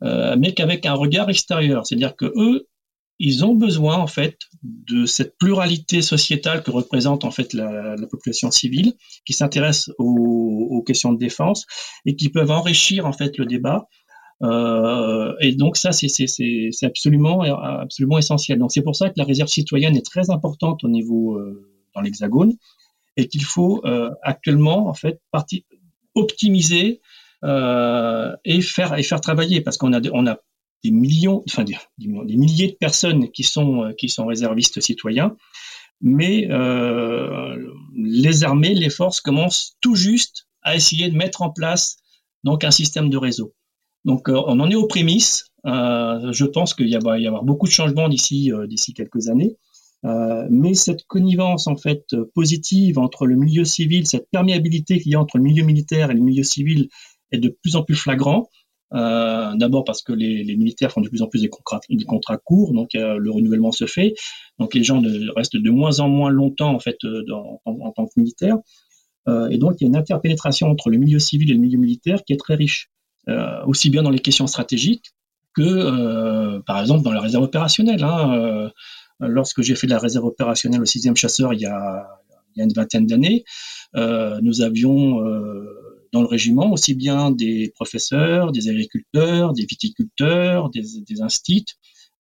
euh, 0.03 0.37
mais 0.39 0.55
qu'avec 0.55 0.87
un 0.87 0.95
regard 0.95 1.29
extérieur. 1.29 1.87
C'est-à-dire 1.87 2.17
que 2.17 2.33
eux, 2.37 2.68
ils 3.19 3.45
ont 3.45 3.55
besoin 3.55 3.97
en 3.97 4.07
fait 4.07 4.39
de 4.63 5.07
cette 5.07 5.37
pluralité 5.39 6.03
sociétale 6.03 6.63
que 6.63 6.71
représente 6.71 7.25
en 7.25 7.31
fait 7.31 7.53
la, 7.53 7.97
la 7.97 8.07
population 8.07 8.51
civile, 8.51 8.95
qui 9.25 9.33
s'intéresse 9.33 9.91
aux, 9.99 10.69
aux, 10.71 10.83
questions 10.83 11.13
de 11.13 11.19
défense 11.19 11.67
et 12.07 12.17
qui 12.17 12.29
peuvent 12.29 12.51
enrichir 12.51 13.07
en 13.07 13.13
fait 13.13 13.37
le 13.39 13.47
débat. 13.47 13.89
Euh, 14.43 15.35
et 15.41 15.53
donc 15.55 15.77
ça, 15.77 15.91
c'est 15.91 16.07
absolument 16.83 17.43
absolument 17.43 18.19
essentiel. 18.19 18.59
Donc 18.59 18.71
c'est 18.73 18.83
pour 18.83 18.95
ça 18.95 19.09
que 19.09 19.15
la 19.17 19.25
réserve 19.25 19.49
citoyenne 19.49 19.97
est 19.97 20.07
très 20.07 20.31
importante 20.31 20.85
au 20.85 20.89
niveau 20.89 21.37
euh, 21.37 21.69
dans 21.95 22.01
l'Hexagone 22.01 22.55
et 23.17 23.27
qu'il 23.27 23.45
faut 23.45 23.85
euh, 23.85 24.11
actuellement 24.23 24.89
en 24.89 24.95
fait 24.95 25.21
partie, 25.33 25.67
optimiser 26.15 27.01
euh, 27.45 28.35
et 28.45 28.61
faire 28.61 28.97
et 28.97 29.03
faire 29.03 29.21
travailler 29.21 29.61
parce 29.61 29.77
qu'on 29.77 29.93
a 29.93 30.01
on 30.13 30.27
a 30.27 30.39
des 30.85 30.91
millions, 30.91 31.43
enfin 31.49 31.65
des, 31.65 31.77
milliers 32.37 32.69
de 32.69 32.77
personnes 32.79 33.31
qui 33.31 33.43
sont 33.43 33.85
euh, 33.85 33.93
qui 33.99 34.09
sont 34.09 34.27
réservistes 34.27 34.81
citoyens, 34.81 35.37
mais 36.01 36.49
euh, 36.51 37.57
les 37.95 38.45
armées, 38.45 38.75
les 38.75 38.91
forces 38.91 39.21
commencent 39.21 39.77
tout 39.81 39.95
juste 39.95 40.47
à 40.63 40.77
essayer 40.77 41.11
de 41.11 41.17
mettre 41.17 41.43
en 41.43 41.51
place 41.51 41.97
donc 42.45 42.65
un 42.65 42.71
système 42.71 43.11
de 43.11 43.17
réseau. 43.17 43.55
Donc 44.05 44.29
euh, 44.29 44.41
on 44.47 44.61
en 44.61 44.71
est 44.71 44.77
aux 44.77 44.87
prémices. 44.87 45.47
Euh, 45.67 46.33
je 46.33 46.45
pense 46.45 46.75
qu'il 46.75 46.97
va 47.03 47.19
y 47.19 47.27
avoir 47.27 47.43
beaucoup 47.43 47.67
de 47.67 47.73
changements 47.73 48.09
d'ici 48.09 48.53
d'ici 48.69 48.95
quelques 48.95 49.29
années. 49.29 49.57
Mais 50.05 50.75
cette 50.75 51.05
connivence 51.07 51.67
en 51.67 51.77
fait 51.77 52.05
positive 52.33 52.99
entre 52.99 53.27
le 53.27 53.35
milieu 53.35 53.65
civil, 53.65 54.07
cette 54.07 54.29
perméabilité 54.31 55.01
qu'il 55.01 55.13
y 55.13 55.15
a 55.17 55.21
entre 55.21 55.39
le 55.39 55.43
milieu 55.43 55.65
militaire 55.65 56.13
et 56.13 56.15
le 56.15 56.21
milieu 56.21 56.45
civil 56.45 56.89
est 57.33 57.39
de 57.39 57.49
plus 57.49 57.75
en 57.75 57.83
plus 57.83 57.97
flagrant. 57.97 58.49
Euh, 58.95 59.55
D'abord 59.55 59.85
parce 59.85 60.03
que 60.03 60.13
les, 60.13 60.57
militaires 60.57 60.93
font 60.93 61.01
de 61.01 61.09
plus 61.09 61.23
en 61.23 61.27
plus 61.27 61.43
des 61.43 61.49
contrats, 61.49 62.39
courts, 62.39 62.73
donc 62.73 62.95
euh, 62.95 63.19
le 63.19 63.31
renouvellement 63.31 63.73
se 63.73 63.87
fait. 63.87 64.15
Donc 64.59 64.75
les 64.75 64.83
gens 64.83 65.03
restent 65.37 65.57
de 65.57 65.71
moins 65.71 66.01
en 66.01 66.09
moins 66.09 66.31
longtemps 66.31 66.75
en 66.75 66.79
fait 66.79 66.97
euh, 67.05 67.25
en, 67.65 67.93
tant 67.93 68.07
que 68.07 68.13
militaires. 68.17 68.59
Et 69.51 69.59
donc 69.59 69.75
il 69.79 69.85
y 69.85 69.87
a 69.87 69.89
une 69.89 69.97
interpénétration 69.97 70.71
entre 70.71 70.89
le 70.89 70.97
milieu 70.97 71.19
civil 71.19 71.51
et 71.51 71.53
le 71.53 71.61
milieu 71.61 71.79
militaire 71.79 72.25
qui 72.25 72.33
est 72.33 72.39
très 72.39 72.55
riche, 72.55 72.89
aussi 73.67 73.91
bien 73.91 74.03
dans 74.03 74.09
les 74.09 74.21
questions 74.21 74.47
stratégiques 74.47 75.05
que 75.55 76.61
par 76.61 76.81
exemple 76.81 77.05
dans 77.05 77.13
la 77.13 77.21
réserve 77.21 77.45
opérationnelle. 77.45 78.03
Hein, 78.03 78.71
lorsque 79.21 79.61
j'ai 79.61 79.75
fait 79.75 79.87
de 79.87 79.93
la 79.93 79.99
réserve 79.99 80.25
opérationnelle 80.25 80.81
au 80.81 80.87
6e 80.87 81.15
chasseur 81.15 81.53
il 81.53 81.61
y 81.61 81.67
a 81.67 82.09
une 82.57 82.73
vingtaine 82.73 83.05
d'années, 83.05 83.45
nous 83.95 84.63
avions 84.63 85.21
dans 86.13 86.21
le 86.23 86.27
régiment, 86.27 86.73
aussi 86.73 86.95
bien 86.95 87.31
des 87.31 87.73
professeurs, 87.75 88.53
des 88.53 88.69
agriculteurs, 88.69 89.53
des 89.53 89.67
viticulteurs, 89.67 90.71
des, 90.71 90.83
des 91.07 91.23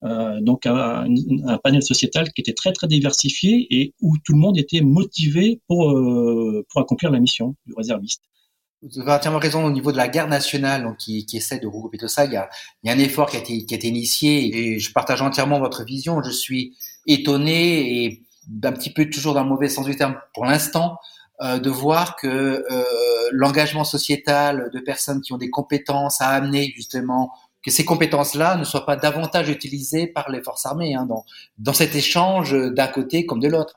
euh, 0.05 0.41
donc 0.41 0.65
un, 0.67 1.07
panel 1.65 1.83
sociétal 1.83 2.33
qui 2.33 2.41
était 2.41 2.53
très 2.53 2.73
très 2.73 2.87
diversifié 2.87 3.67
et 3.71 3.95
où 4.01 4.17
tout 4.25 4.33
le 4.33 4.39
monde 4.39 4.57
était 4.57 4.81
motivé 4.81 5.61
pour, 5.67 5.91
euh, 5.91 6.65
pour 6.71 6.81
accomplir 6.81 7.11
la 7.11 7.19
mission 7.19 7.57
du 7.67 7.75
réserviste. 7.75 8.23
Vous 8.81 9.01
avez 9.01 9.11
entièrement 9.11 9.41
raison 9.41 9.65
au 9.65 9.73
niveau 9.73 9.91
de 9.91 9.97
la 9.97 10.07
garde 10.07 10.31
nationale 10.31 10.85
donc, 10.85 10.99
qui, 10.99 11.27
essaie 11.33 11.59
de 11.59 11.67
regrouper 11.67 11.99
tout 11.99 12.07
ça. 12.07 12.27
Il 12.27 12.33
y, 12.33 12.37
a, 12.37 12.49
un 12.87 12.99
effort 12.99 13.29
qui 13.29 13.37
a, 13.37 13.41
été, 13.41 13.67
qui 13.67 13.75
a 13.75 13.77
été 13.77 13.89
initié 13.89 14.57
et 14.57 14.79
je 14.79 14.93
partage 14.93 15.21
entièrement 15.21 15.59
votre 15.59 15.85
vision. 15.85 16.23
Je 16.23 16.31
suis 16.31 16.77
étonné 17.05 18.05
et 18.05 18.23
d'un 18.47 18.71
petit 18.71 18.91
peu 18.91 19.11
toujours 19.11 19.35
dans 19.35 19.43
le 19.43 19.49
mauvais 19.49 19.69
sens 19.69 19.85
du 19.85 19.97
terme 19.97 20.17
pour 20.33 20.45
l'instant 20.45 20.97
de 21.41 21.71
voir 21.71 22.17
que 22.17 22.27
euh, 22.27 22.85
l'engagement 23.33 23.85
sociétal 23.85 24.71
de 24.73 24.81
personnes 24.81 25.21
qui 25.21 25.33
ont 25.33 25.39
des 25.39 25.51
compétences 25.51 26.21
à 26.21 26.29
amener 26.29 26.73
justement 26.75 27.33
que 27.63 27.71
ces 27.71 27.85
compétences-là 27.85 28.57
ne 28.57 28.65
soient 28.65 28.87
pas 28.87 28.97
davantage 28.97 29.49
utilisées 29.49 30.07
par 30.07 30.31
les 30.31 30.43
forces 30.43 30.67
armées 30.67 30.95
hein, 30.95 31.07
dans, 31.07 31.25
dans 31.59 31.73
cet 31.73 31.95
échange 31.95 32.57
d'un 32.73 32.87
côté 32.89 33.27
comme 33.27 33.41
de 33.41 33.49
l'autre. 33.49 33.75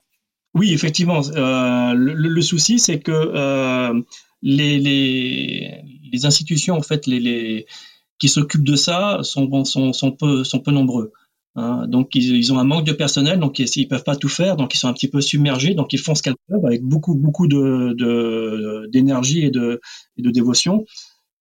Oui, 0.54 0.74
effectivement. 0.74 1.22
Euh, 1.36 1.94
le, 1.96 2.42
souci, 2.42 2.80
c'est 2.80 3.00
que 3.00 3.12
euh, 3.12 4.02
les, 4.42 4.80
les, 4.80 5.82
les, 6.12 6.26
institutions, 6.26 6.76
en 6.76 6.82
fait, 6.82 7.08
les, 7.08 7.20
les 7.20 7.66
qui 8.20 8.30
s'occupent 8.30 8.64
de 8.64 8.76
ça 8.76 9.20
sont, 9.24 9.66
sont, 9.66 9.94
sont, 9.94 10.12
peu, 10.12 10.44
sont 10.44 10.60
peu 10.60 10.72
nombreux. 10.72 11.12
Hein, 11.56 11.86
donc 11.88 12.16
ils, 12.16 12.54
ont 12.54 12.60
un 12.60 12.64
manque 12.64 12.86
de 12.86 12.94
personnel, 12.94 13.40
donc 13.40 13.60
ils, 13.60 13.68
ils 13.76 13.88
peuvent 13.88 14.06
pas 14.06 14.16
tout 14.16 14.30
faire, 14.30 14.56
donc 14.56 14.74
ils 14.74 14.78
sont 14.78 14.88
un 14.88 14.94
petit 14.94 15.10
peu 15.10 15.20
submergés, 15.20 15.74
donc 15.74 15.92
ils 15.92 16.00
font 16.00 16.16
ce 16.16 16.24
qu'elles 16.24 16.36
peuvent 16.48 16.66
avec 16.66 16.82
beaucoup 16.82 17.14
beaucoup 17.14 17.48
de 17.48 18.88
d'énergie 18.90 19.44
et 19.46 19.52
de, 19.52 19.82
et 20.18 20.22
de 20.22 20.32
dévotion. 20.32 20.86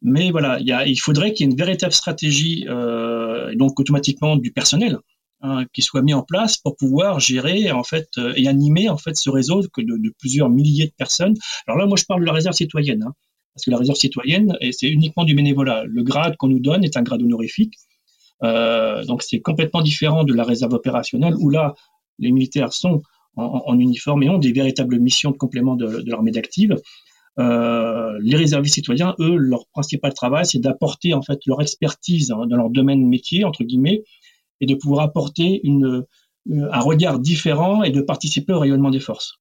Mais 0.02 0.30
voilà, 0.30 0.58
il, 0.60 0.96
faudrait 0.98 1.32
qu'il 1.32 1.46
y 1.46 1.48
ait 1.48 1.52
une 1.52 1.58
véritable 1.58 1.92
stratégie, 1.92 2.66
euh, 2.68 3.54
donc 3.54 3.78
automatiquement 3.78 4.36
du 4.36 4.50
personnel, 4.50 4.98
hein, 5.42 5.66
qui 5.74 5.82
soit 5.82 6.02
mis 6.02 6.14
en 6.14 6.22
place 6.22 6.56
pour 6.56 6.76
pouvoir 6.76 7.20
gérer 7.20 7.70
en 7.70 7.84
fait 7.84 8.08
et 8.34 8.48
animer 8.48 8.88
en 8.88 8.96
fait 8.96 9.14
ce 9.16 9.28
réseau 9.28 9.60
de, 9.60 10.14
plusieurs 10.18 10.48
milliers 10.48 10.86
de 10.86 10.94
personnes. 10.96 11.34
Alors 11.66 11.78
là, 11.78 11.86
moi, 11.86 11.96
je 11.98 12.04
parle 12.04 12.22
de 12.22 12.26
la 12.26 12.32
réserve 12.32 12.54
citoyenne, 12.54 13.02
hein, 13.02 13.12
parce 13.54 13.66
que 13.66 13.70
la 13.70 13.76
réserve 13.76 13.98
citoyenne, 13.98 14.56
c'est 14.72 14.88
uniquement 14.88 15.24
du 15.24 15.34
bénévolat. 15.34 15.84
Le 15.84 16.02
grade 16.02 16.36
qu'on 16.38 16.48
nous 16.48 16.60
donne 16.60 16.82
est 16.82 16.96
un 16.96 17.02
grade 17.02 17.22
honorifique, 17.22 17.74
donc 18.42 19.22
c'est 19.22 19.40
complètement 19.40 19.82
différent 19.82 20.24
de 20.24 20.34
la 20.34 20.44
réserve 20.44 20.72
opérationnelle 20.72 21.34
où 21.38 21.50
là, 21.50 21.74
les 22.18 22.32
militaires 22.32 22.72
sont 22.72 23.02
en, 23.36 23.78
uniforme 23.78 24.22
et 24.22 24.28
ont 24.28 24.38
des 24.38 24.52
véritables 24.52 24.98
missions 24.98 25.30
de 25.30 25.36
complément 25.36 25.76
de, 25.76 26.00
de 26.02 26.10
l'armée 26.10 26.30
d'active. 26.30 26.76
Euh, 27.38 28.18
les 28.22 28.36
réservistes 28.36 28.74
citoyens, 28.74 29.14
eux, 29.18 29.36
leur 29.36 29.66
principal 29.68 30.12
travail, 30.12 30.44
c'est 30.44 30.58
d'apporter 30.58 31.14
en 31.14 31.22
fait 31.22 31.38
leur 31.46 31.62
expertise 31.62 32.28
dans 32.28 32.56
leur 32.56 32.70
domaine 32.70 33.06
métier 33.06 33.44
entre 33.44 33.64
guillemets 33.64 34.02
et 34.60 34.66
de 34.66 34.74
pouvoir 34.74 35.04
apporter 35.04 35.60
une, 35.64 36.04
un 36.50 36.80
regard 36.80 37.18
différent 37.18 37.82
et 37.82 37.90
de 37.90 38.00
participer 38.00 38.52
au 38.52 38.58
rayonnement 38.58 38.90
des 38.90 39.00
forces. 39.00 39.38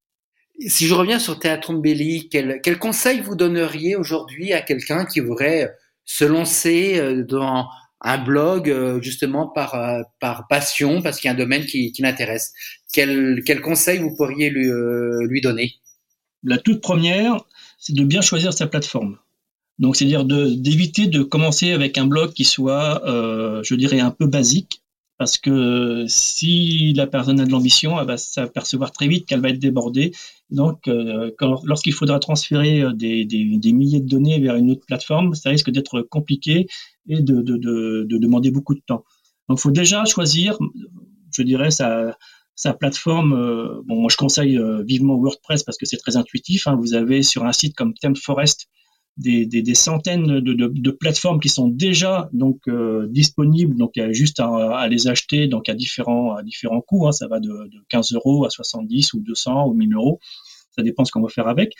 Si 0.67 0.87
je 0.87 0.93
reviens 0.93 1.19
sur 1.19 1.39
Théâtre 1.39 1.73
Belli, 1.73 2.29
quel, 2.29 2.79
conseil 2.79 3.21
vous 3.21 3.35
donneriez 3.35 3.95
aujourd'hui 3.95 4.53
à 4.53 4.61
quelqu'un 4.61 5.05
qui 5.05 5.19
voudrait 5.19 5.73
se 6.03 6.25
lancer 6.25 6.99
euh, 6.99 7.23
dans 7.23 7.67
un 8.01 8.17
blog 8.17 8.69
euh, 8.69 9.01
justement 9.01 9.47
par, 9.47 9.77
par 10.19 10.47
passion, 10.47 11.01
parce 11.01 11.19
qu'il 11.19 11.27
y 11.27 11.31
a 11.31 11.33
un 11.33 11.37
domaine 11.37 11.65
qui, 11.65 11.91
qui 11.91 12.01
l'intéresse 12.01 12.53
quel, 12.93 13.43
quel 13.45 13.61
conseil 13.61 13.99
vous 13.99 14.15
pourriez 14.15 14.49
lui, 14.49 14.69
lui 15.27 15.41
donner? 15.41 15.75
La 16.43 16.57
toute 16.57 16.81
première, 16.81 17.43
c'est 17.77 17.93
de 17.93 18.03
bien 18.03 18.21
choisir 18.21 18.53
sa 18.53 18.67
plateforme. 18.67 19.17
Donc, 19.79 19.95
c'est-à-dire 19.95 20.25
d'éviter 20.25 21.07
de, 21.07 21.23
commencer 21.23 21.71
avec 21.71 21.97
un 21.97 22.05
blog 22.05 22.33
qui 22.33 22.43
soit, 22.43 23.01
euh, 23.07 23.63
je 23.63 23.75
dirais, 23.75 24.01
un 24.01 24.11
peu 24.11 24.27
basique, 24.27 24.83
parce 25.19 25.37
que 25.37 26.05
si 26.07 26.93
la 26.93 27.05
personne 27.05 27.41
a 27.41 27.45
de 27.45 27.51
l'ambition, 27.51 27.99
elle 27.99 28.07
va 28.07 28.15
s'apercevoir 28.15 28.93
très 28.93 29.09
vite 29.09 29.25
qu'elle 29.25 29.41
va 29.41 29.49
être 29.49 29.59
débordée. 29.59 30.13
Donc, 30.49 30.87
euh, 30.87 31.29
lorsqu'il 31.65 31.91
faudra 31.91 32.19
transférer 32.19 32.81
euh, 32.81 32.93
des, 32.93 33.27
milliers 33.73 33.99
de 33.99 34.07
données 34.07 34.39
vers 34.39 34.55
une 34.55 34.71
autre 34.71 34.85
plateforme, 34.87 35.35
ça 35.35 35.49
risque 35.49 35.71
d'être 35.71 36.01
compliqué 36.03 36.67
et 37.09 37.21
de, 37.21 37.41
de, 37.41 37.57
de, 37.57 38.17
demander 38.17 38.49
beaucoup 38.49 38.73
de 38.73 38.79
temps. 38.79 39.03
Donc, 39.49 39.59
il 39.59 39.61
faut 39.61 39.71
déjà 39.71 40.05
choisir, 40.05 40.57
je 41.35 41.43
dirais, 41.43 41.69
sa, 41.69 42.15
plateforme, 42.79 43.33
euh, 43.33 43.81
bon, 43.85 43.99
moi 43.99 44.09
je 44.09 44.15
conseille 44.15 44.57
vivement 44.85 45.17
WordPress 45.17 45.63
parce 45.63 45.77
que 45.77 45.85
c'est 45.85 45.97
très 45.97 46.15
intuitif. 46.15 46.65
Hein. 46.65 46.77
Vous 46.79 46.93
avez 46.93 47.23
sur 47.23 47.43
un 47.43 47.51
site 47.51 47.75
comme 47.75 47.93
ThemeForest 47.93 48.69
des, 49.19 49.75
centaines 49.75 50.39
de, 50.39 50.91
plateformes 50.91 51.39
qui 51.39 51.49
sont 51.49 51.67
déjà 51.67 52.29
donc 52.33 52.61
euh, 52.67 53.07
disponibles. 53.09 53.75
Donc 53.75 53.91
il 53.95 53.99
y 53.99 54.03
a 54.03 54.11
juste 54.11 54.39
à, 54.39 54.87
les 54.89 55.07
acheter 55.07 55.47
donc 55.47 55.69
à 55.69 55.73
différents 55.73 56.41
différents 56.43 56.81
coûts. 56.81 57.07
Hein. 57.07 57.11
Ça 57.11 57.27
va 57.27 57.39
de, 57.39 57.49
de 57.49 57.79
15 57.89 58.13
euros 58.13 58.45
à 58.45 58.49
70 58.49 59.13
ou 59.13 59.19
200 59.19 59.67
ou 59.67 59.73
1000 59.73 59.93
euros. 59.93 60.19
Ça 60.75 60.83
dépend 60.83 61.03
ce 61.03 61.11
qu'on 61.11 61.21
va 61.21 61.29
faire 61.29 61.47
avec. 61.47 61.73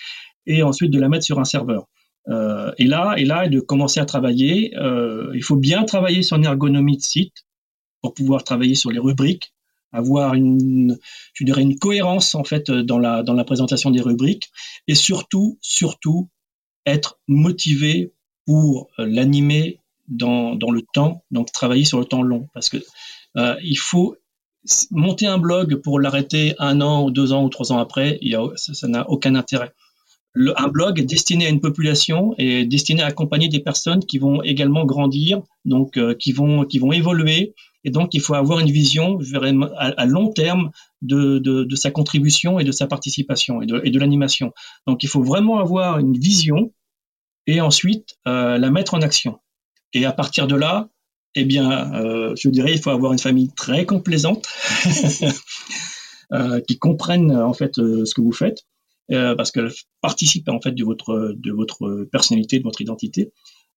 Et 0.46 0.64
ensuite 0.64 0.92
de 0.92 1.00
la 1.00 1.10
mettre 1.10 1.26
sur 1.26 1.40
un 1.40 1.46
serveur. 1.46 1.88
Euh, 2.28 2.72
et 2.78 2.86
là, 2.86 3.16
et 3.18 3.26
là, 3.26 3.48
de 3.48 3.60
commencer 3.60 4.00
à 4.00 4.06
travailler. 4.06 4.74
il 5.34 5.44
faut 5.44 5.56
bien 5.56 5.84
travailler 5.84 6.24
sur 6.24 6.38
une 6.38 6.46
ergonomie 6.46 6.98
de 6.98 7.02
site 7.02 7.46
pour 8.02 8.14
pouvoir 8.14 8.44
travailler 8.44 8.76
sur 8.76 8.92
les 8.92 9.00
rubriques, 9.00 9.54
avoir 9.92 10.34
une, 10.34 10.98
je 11.34 11.44
dirais 11.44 11.62
une 11.62 11.78
cohérence 11.78 12.36
en 12.36 12.44
fait 12.44 12.70
dans 12.72 13.00
la 13.00 13.24
dans 13.24 13.34
la 13.34 13.44
présentation 13.44 13.92
des 13.92 14.02
rubriques 14.02 14.50
et 14.88 14.96
surtout 14.96 15.58
surtout 15.62 16.30
être 16.86 17.20
motivé 17.28 18.14
pour 18.46 18.90
euh, 19.00 19.06
l'animer 19.06 19.80
dans 20.08 20.56
dans 20.56 20.72
le 20.72 20.82
temps, 20.94 21.24
donc 21.32 21.52
travailler 21.52 21.86
sur 21.86 22.00
le 22.00 22.06
temps 22.06 22.24
long 22.24 22.48
parce 22.54 22.70
que 22.70 22.78
euh, 23.38 23.56
il 23.64 23.78
faut 23.78 24.16
monter 24.92 25.28
un 25.28 25.38
blog 25.38 25.76
pour 25.78 26.00
l'arrêter 26.00 26.56
un 26.60 26.82
an 26.82 27.06
ou 27.06 27.12
deux 27.12 27.32
ans 27.32 27.44
ou 27.44 27.50
trois 27.50 27.72
ans 27.72 27.78
après, 27.78 28.18
il 28.22 28.32
y 28.32 28.36
a, 28.36 28.46
ça 28.56 28.88
n'a 28.88 29.10
aucun 29.10 29.36
intérêt. 29.36 29.72
Un 30.36 30.68
blog 30.68 31.00
est 31.00 31.06
destiné 31.06 31.48
à 31.48 31.50
une 31.50 31.60
population 31.60 32.36
et 32.38 32.66
destiné 32.66 33.02
à 33.02 33.08
accompagner 33.08 33.48
des 33.48 33.60
personnes 33.60 34.06
qui 34.06 34.20
vont 34.20 34.44
également 34.44 34.86
grandir, 34.86 35.42
donc 35.66 35.98
euh, 35.98 36.14
qui 36.14 36.32
vont 36.34 36.66
qui 36.66 36.80
vont 36.80 36.92
évoluer 36.92 37.56
et 37.84 37.92
donc, 37.92 38.14
il 38.14 38.22
faut 38.22 38.34
avoir 38.34 38.60
une 38.60 38.72
vision 38.72 39.20
à, 39.78 40.06
long 40.06 40.32
terme 40.32 40.72
de, 41.02 41.40
de, 41.40 41.76
sa 41.76 41.92
contribution 41.92 42.60
et 42.60 42.64
de 42.64 42.72
sa 42.72 42.88
participation 42.88 43.62
et 43.62 43.66
de, 43.66 44.00
l'animation. 44.00 44.52
Donc, 44.86 45.04
il 45.04 45.08
faut 45.08 45.24
vraiment 45.24 45.60
avoir 45.60 46.00
une 46.00 46.18
vision 46.18 46.74
et 47.48 47.62
ensuite 47.62 48.16
euh, 48.28 48.58
la 48.58 48.70
mettre 48.70 48.94
en 48.96 49.02
action. 49.02 49.40
Et 49.94 50.06
à 50.06 50.12
partir 50.12 50.46
de 50.46 50.56
là, 50.56 50.90
eh 51.36 51.46
bien, 51.46 51.94
euh, 51.94 52.36
je 52.36 52.50
dirais, 52.50 52.74
il 52.74 52.82
faut 52.82 52.90
avoir 52.90 53.14
une 53.14 53.20
famille 53.20 53.52
très 53.56 53.86
complaisante 53.86 54.48
euh, 56.34 56.60
qui 56.68 56.78
comprenne 56.78 57.32
en 57.32 57.54
fait 57.54 57.76
ce 57.76 58.14
que 58.14 58.22
vous 58.22 58.34
faites, 58.34 58.66
parce 59.08 59.52
qu'elle 59.52 59.72
participe 60.02 60.50
en 60.50 60.60
fait 60.60 60.74
de 60.74 60.84
votre 60.84 61.34
de 61.36 61.52
votre 61.52 62.08
personnalité, 62.12 62.60
de 62.60 62.64
votre 62.64 62.82
identité. 62.82 63.32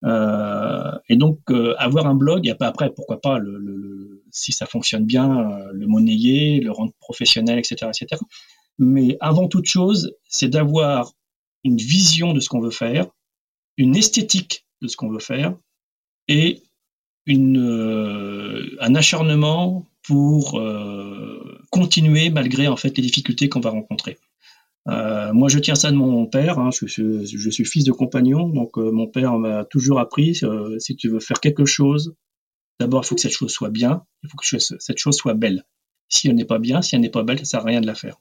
Euh, 0.04 0.92
et 1.08 1.16
donc 1.16 1.38
euh, 1.50 1.74
avoir 1.78 2.06
un 2.06 2.14
blog, 2.14 2.46
et 2.46 2.54
après 2.58 2.92
pourquoi 2.92 3.20
pas 3.20 3.38
le, 3.38 3.58
le, 3.58 4.24
si 4.30 4.52
ça 4.52 4.66
fonctionne 4.66 5.04
bien, 5.04 5.50
euh, 5.50 5.70
le 5.72 5.86
monnayer, 5.86 6.60
le 6.60 6.72
rendre 6.72 6.92
professionnel, 6.98 7.58
etc., 7.58 7.90
etc. 7.94 8.20
Mais 8.78 9.16
avant 9.20 9.48
toute 9.48 9.66
chose, 9.66 10.14
c'est 10.28 10.48
d'avoir 10.48 11.12
une 11.64 11.76
vision 11.76 12.32
de 12.32 12.40
ce 12.40 12.48
qu'on 12.48 12.60
veut 12.60 12.70
faire, 12.70 13.06
une 13.76 13.96
esthétique 13.96 14.66
de 14.80 14.88
ce 14.88 14.96
qu'on 14.96 15.08
veut 15.08 15.20
faire, 15.20 15.54
et 16.26 16.62
une, 17.26 17.58
euh, 17.58 18.76
un 18.80 18.94
acharnement 18.96 19.86
pour 20.02 20.60
continuer 21.70 22.30
malgré 22.30 22.66
en 22.66 22.76
fait 22.76 22.96
les 22.96 23.04
difficultés 23.04 23.48
qu'on 23.48 23.60
va 23.60 23.70
rencontrer. 23.70 24.18
Euh, 24.88 25.32
moi, 25.32 25.48
je 25.48 25.58
tiens 25.58 25.74
ça 25.74 25.90
de 25.90 25.96
mon 25.96 26.26
père. 26.26 26.58
Hein, 26.58 26.70
je, 26.72 27.50
suis 27.50 27.64
fils 27.64 27.84
de 27.84 27.92
compagnon, 27.92 28.48
donc 28.48 28.78
euh, 28.78 28.90
mon 28.90 29.06
père 29.06 29.38
m'a 29.38 29.64
toujours 29.64 30.00
appris 30.00 30.40
euh, 30.42 30.78
si 30.78 30.96
tu 30.96 31.08
veux 31.08 31.20
faire 31.20 31.40
quelque 31.40 31.64
chose, 31.64 32.14
d'abord 32.80 33.02
il 33.04 33.06
faut 33.06 33.14
que 33.14 33.20
cette 33.20 33.32
chose 33.32 33.52
soit 33.52 33.70
bien, 33.70 34.04
il 34.22 34.30
faut 34.30 34.36
que 34.36 34.58
cette 34.58 34.98
chose 34.98 35.16
soit 35.16 35.34
belle. 35.34 35.64
Si 36.08 36.28
elle 36.28 36.34
n'est 36.34 36.44
pas 36.44 36.58
bien, 36.58 36.82
si 36.82 36.94
elle 36.94 37.00
n'est 37.00 37.10
pas 37.10 37.22
belle, 37.22 37.38
ça 37.38 37.44
sert 37.44 37.60
à 37.60 37.64
rien 37.64 37.80
de 37.80 37.86
la 37.86 37.94
faire. 37.94 38.16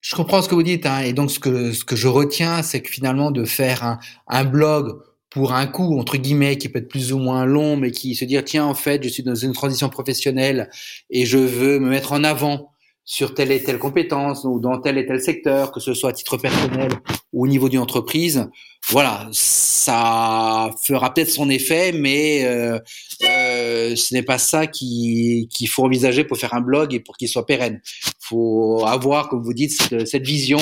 Je 0.00 0.14
comprends 0.14 0.42
ce 0.42 0.48
que 0.48 0.54
vous 0.54 0.62
dites, 0.62 0.86
hein, 0.86 1.00
et 1.00 1.12
donc 1.12 1.30
ce 1.30 1.40
que 1.40 1.72
ce 1.72 1.84
que 1.84 1.96
je 1.96 2.08
retiens, 2.08 2.62
c'est 2.62 2.82
que 2.82 2.90
finalement 2.90 3.30
de 3.30 3.44
faire 3.44 3.82
un, 3.82 3.98
un 4.28 4.44
blog 4.44 5.00
pour 5.30 5.52
un 5.52 5.66
coup 5.66 5.98
entre 5.98 6.18
guillemets 6.18 6.58
qui 6.58 6.68
peut 6.68 6.78
être 6.78 6.88
plus 6.88 7.12
ou 7.12 7.18
moins 7.18 7.46
long, 7.46 7.76
mais 7.76 7.90
qui 7.90 8.14
se 8.14 8.24
dire 8.24 8.44
tiens 8.44 8.66
en 8.66 8.74
fait 8.74 9.02
je 9.02 9.08
suis 9.08 9.22
dans 9.22 9.34
une 9.34 9.52
transition 9.52 9.88
professionnelle 9.88 10.70
et 11.10 11.26
je 11.26 11.38
veux 11.38 11.78
me 11.78 11.88
mettre 11.88 12.12
en 12.12 12.22
avant 12.22 12.70
sur 13.08 13.34
telle 13.34 13.52
et 13.52 13.62
telle 13.62 13.78
compétence 13.78 14.44
ou 14.44 14.58
dans 14.58 14.80
tel 14.80 14.98
et 14.98 15.06
tel 15.06 15.20
secteur, 15.20 15.70
que 15.70 15.78
ce 15.78 15.94
soit 15.94 16.10
à 16.10 16.12
titre 16.12 16.36
personnel 16.36 16.90
ou 17.32 17.44
au 17.44 17.46
niveau 17.46 17.68
d'une 17.68 17.78
entreprise, 17.78 18.50
voilà, 18.88 19.28
ça 19.30 20.70
fera 20.82 21.14
peut-être 21.14 21.30
son 21.30 21.48
effet, 21.48 21.92
mais 21.92 22.44
euh, 22.44 22.78
euh, 23.24 23.94
ce 23.94 24.12
n'est 24.12 24.24
pas 24.24 24.38
ça 24.38 24.66
qu'il 24.66 25.48
faut 25.68 25.84
envisager 25.84 26.24
pour 26.24 26.36
faire 26.36 26.52
un 26.54 26.60
blog 26.60 26.94
et 26.94 27.00
pour 27.00 27.16
qu'il 27.16 27.28
soit 27.28 27.46
pérenne. 27.46 27.80
Il 27.84 28.12
faut 28.28 28.84
avoir, 28.84 29.28
comme 29.28 29.42
vous 29.42 29.54
dites, 29.54 29.72
cette, 29.72 30.06
cette 30.06 30.26
vision, 30.26 30.58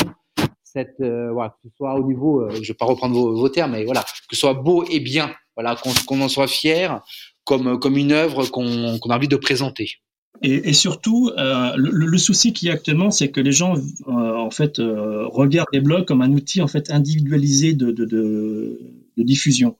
cette, 0.62 1.00
euh, 1.00 1.32
voilà, 1.32 1.50
que 1.50 1.68
ce 1.70 1.76
soit 1.76 1.94
au 1.94 2.04
niveau, 2.04 2.42
euh, 2.42 2.50
je 2.50 2.60
ne 2.60 2.66
vais 2.66 2.74
pas 2.74 2.84
reprendre 2.84 3.14
vos, 3.14 3.34
vos, 3.34 3.48
termes, 3.48 3.72
mais 3.72 3.84
voilà, 3.84 4.02
que 4.02 4.36
ce 4.36 4.40
soit 4.40 4.54
beau 4.54 4.84
et 4.90 5.00
bien, 5.00 5.34
voilà, 5.56 5.76
qu'on 6.06 6.20
en 6.20 6.28
soit 6.28 6.48
fier, 6.48 7.00
comme, 7.44 7.78
comme 7.78 7.96
une 7.96 8.12
œuvre 8.12 8.44
qu'on 8.46 8.98
a 8.98 9.14
envie 9.14 9.28
de 9.28 9.36
présenter. 9.36 9.92
Et, 10.42 10.72
surtout, 10.72 11.30
euh, 11.38 11.72
le, 11.76 12.18
souci 12.18 12.52
qui 12.52 12.68
est 12.68 12.70
actuellement, 12.70 13.10
c'est 13.10 13.30
que 13.30 13.40
les 13.40 13.52
gens, 13.52 13.76
euh, 13.76 14.10
en 14.10 14.50
fait, 14.50 14.78
euh, 14.78 15.26
regardent 15.28 15.68
les 15.72 15.80
blogs 15.80 16.04
comme 16.04 16.22
un 16.22 16.32
outil 16.32 16.60
en 16.60 16.66
fait 16.66 16.90
individualisé 16.90 17.72
de 17.72 18.78
diffusion. 19.16 19.76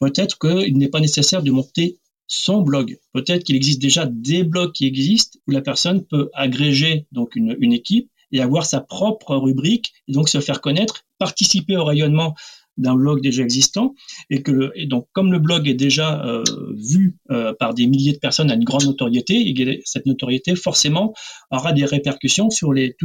Peut-être 0.00 0.38
qu'il 0.38 0.78
n'est 0.78 0.88
pas 0.88 1.00
nécessaire 1.00 1.42
de 1.42 1.50
monter 1.50 1.98
son 2.26 2.62
blog. 2.62 2.98
Peut-être 3.12 3.44
qu'il 3.44 3.56
existe 3.56 3.82
déjà 3.82 4.06
des 4.06 4.44
blogs 4.44 4.72
qui 4.72 4.86
existent 4.86 5.38
où 5.46 5.50
la 5.50 5.62
personne 5.62 6.04
peut 6.04 6.30
agréger 6.32 7.06
donc 7.12 7.34
une, 7.36 7.56
une 7.58 7.72
équipe 7.72 8.08
et 8.32 8.40
avoir 8.40 8.66
sa 8.66 8.80
propre 8.80 9.36
rubrique 9.36 9.92
et 10.06 10.12
donc 10.12 10.28
se 10.28 10.40
faire 10.40 10.60
connaître, 10.60 11.04
participer 11.18 11.76
au 11.76 11.84
rayonnement 11.84 12.34
d'un 12.78 12.94
blog 12.94 13.20
déjà 13.20 13.42
existant 13.42 13.94
et 14.30 14.42
que 14.42 14.72
donc 14.86 15.08
comme 15.12 15.32
le 15.32 15.38
blog 15.38 15.68
est 15.68 15.74
déjà 15.74 16.24
euh, 16.24 16.42
vu 16.74 17.18
euh, 17.30 17.52
par 17.58 17.74
des 17.74 17.86
milliers 17.86 18.12
de 18.12 18.18
personnes 18.18 18.50
à 18.50 18.54
une 18.54 18.64
grande 18.64 18.84
notoriété, 18.84 19.34
et 19.34 19.82
cette 19.84 20.06
notoriété 20.06 20.56
forcément 20.56 21.12
aura 21.50 21.72
des 21.72 21.84
répercussions 21.84 22.50
sur 22.50 22.72
les 22.72 22.96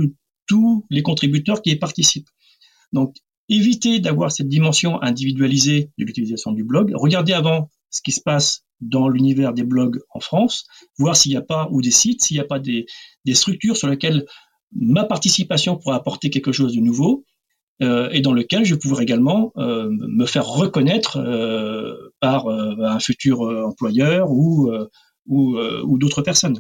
tous 0.45 0.86
les 0.89 1.01
contributeurs 1.01 1.62
qui 1.62 1.71
y 1.71 1.75
participent. 1.75 2.29
Donc 2.91 3.15
évitez 3.49 3.99
d'avoir 3.99 4.31
cette 4.31 4.47
dimension 4.47 5.01
individualisée 5.01 5.89
de 5.97 6.05
l'utilisation 6.05 6.51
du 6.51 6.63
blog. 6.63 6.91
Regardez 6.93 7.33
avant 7.33 7.69
ce 7.89 8.01
qui 8.01 8.12
se 8.12 8.21
passe 8.21 8.65
dans 8.81 9.07
l'univers 9.07 9.53
des 9.53 9.63
blogs 9.63 9.99
en 10.09 10.19
France, 10.19 10.65
voir 10.97 11.15
s'il 11.15 11.31
n'y 11.31 11.38
a 11.38 11.41
pas 11.41 11.67
ou 11.71 11.81
des 11.81 11.91
sites, 11.91 12.21
s'il 12.21 12.36
n'y 12.36 12.41
a 12.41 12.45
pas 12.45 12.59
des, 12.59 12.86
des 13.25 13.33
structures 13.33 13.77
sur 13.77 13.88
lesquelles 13.88 14.25
ma 14.75 15.05
participation 15.05 15.77
pourrait 15.77 15.95
apporter 15.95 16.29
quelque 16.29 16.51
chose 16.51 16.75
de 16.75 16.81
nouveau 16.81 17.23
et 17.79 18.21
dans 18.21 18.33
lequel 18.33 18.65
je 18.65 18.75
pourrais 18.75 19.03
également 19.03 19.51
euh, 19.57 19.89
me 19.89 20.25
faire 20.25 20.45
reconnaître 20.45 21.17
euh, 21.17 22.13
par 22.21 22.47
un 22.47 22.99
futur 22.99 23.41
employeur 23.41 24.31
ou, 24.31 24.71
ou, 25.27 25.57
ou 25.57 25.97
d'autres 25.97 26.21
personnes. 26.21 26.59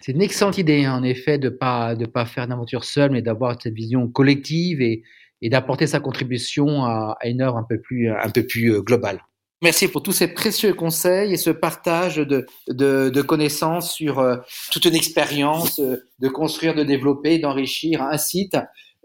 C'est 0.00 0.12
une 0.12 0.22
excellente 0.22 0.58
idée, 0.58 0.84
hein, 0.84 0.94
en 0.94 1.02
effet, 1.02 1.38
de 1.38 1.48
pas 1.48 1.94
de 1.94 2.06
pas 2.06 2.24
faire 2.24 2.44
une 2.44 2.52
aventure 2.52 2.84
seule, 2.84 3.10
mais 3.10 3.22
d'avoir 3.22 3.60
cette 3.60 3.74
vision 3.74 4.08
collective 4.08 4.80
et, 4.80 5.02
et 5.42 5.50
d'apporter 5.50 5.86
sa 5.86 6.00
contribution 6.00 6.84
à, 6.84 7.16
à, 7.20 7.28
une 7.28 7.42
œuvre 7.42 7.56
un 7.56 7.66
peu 7.68 7.80
plus 7.80 8.10
un 8.10 8.30
peu 8.30 8.46
plus 8.46 8.72
euh, 8.72 8.82
globale. 8.82 9.20
Merci 9.62 9.88
pour 9.88 10.02
tous 10.02 10.12
ces 10.12 10.28
précieux 10.28 10.74
conseils 10.74 11.32
et 11.32 11.38
ce 11.38 11.48
partage 11.50 12.16
de, 12.16 12.46
de, 12.68 13.08
de 13.08 13.22
connaissances 13.22 13.92
sur 13.92 14.18
euh, 14.18 14.36
toute 14.70 14.84
une 14.84 14.94
expérience 14.94 15.80
euh, 15.80 15.96
de 16.18 16.28
construire, 16.28 16.74
de 16.74 16.84
développer, 16.84 17.38
d'enrichir 17.38 18.02
un 18.02 18.18
site 18.18 18.56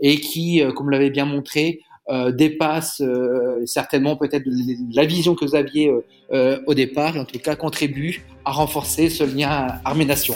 et 0.02 0.20
qui, 0.20 0.62
comme 0.76 0.88
vous 0.88 0.92
l'avez 0.92 1.10
bien 1.10 1.26
montré, 1.26 1.80
euh, 2.10 2.32
dépasse 2.32 3.00
euh, 3.00 3.64
certainement 3.66 4.18
peut-être 4.18 4.44
la 4.94 5.06
vision 5.06 5.34
que 5.34 5.46
vous 5.46 5.56
aviez 5.56 5.90
euh, 6.34 6.60
au 6.66 6.74
départ 6.74 7.16
et 7.16 7.20
en 7.20 7.26
tout 7.26 7.38
cas 7.40 7.56
contribue 7.56 8.26
à 8.44 8.52
renforcer 8.52 9.10
ce 9.10 9.24
lien 9.24 9.68
armée-nation. 9.86 10.36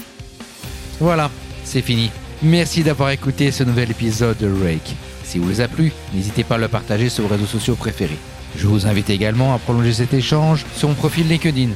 Voilà, 0.99 1.29
c'est 1.63 1.81
fini. 1.81 2.11
Merci 2.43 2.83
d'avoir 2.83 3.09
écouté 3.09 3.51
ce 3.51 3.63
nouvel 3.63 3.91
épisode 3.91 4.37
de 4.37 4.47
Rake. 4.47 4.95
Si 5.23 5.39
vous 5.39 5.49
les 5.49 5.59
a 5.59 5.67
plu, 5.67 5.91
n'hésitez 6.13 6.43
pas 6.43 6.55
à 6.55 6.59
le 6.59 6.67
partager 6.67 7.09
sur 7.09 7.23
vos 7.23 7.33
réseaux 7.33 7.47
sociaux 7.47 7.75
préférés. 7.75 8.19
Je 8.55 8.67
vous 8.67 8.85
invite 8.85 9.09
également 9.09 9.53
à 9.53 9.57
prolonger 9.57 9.91
cet 9.91 10.13
échange 10.13 10.65
sur 10.75 10.87
mon 10.87 10.95
profil 10.95 11.27
LinkedIn. 11.27 11.71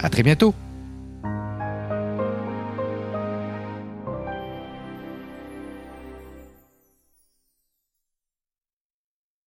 À 0.00 0.10
très 0.10 0.24
bientôt 0.24 0.52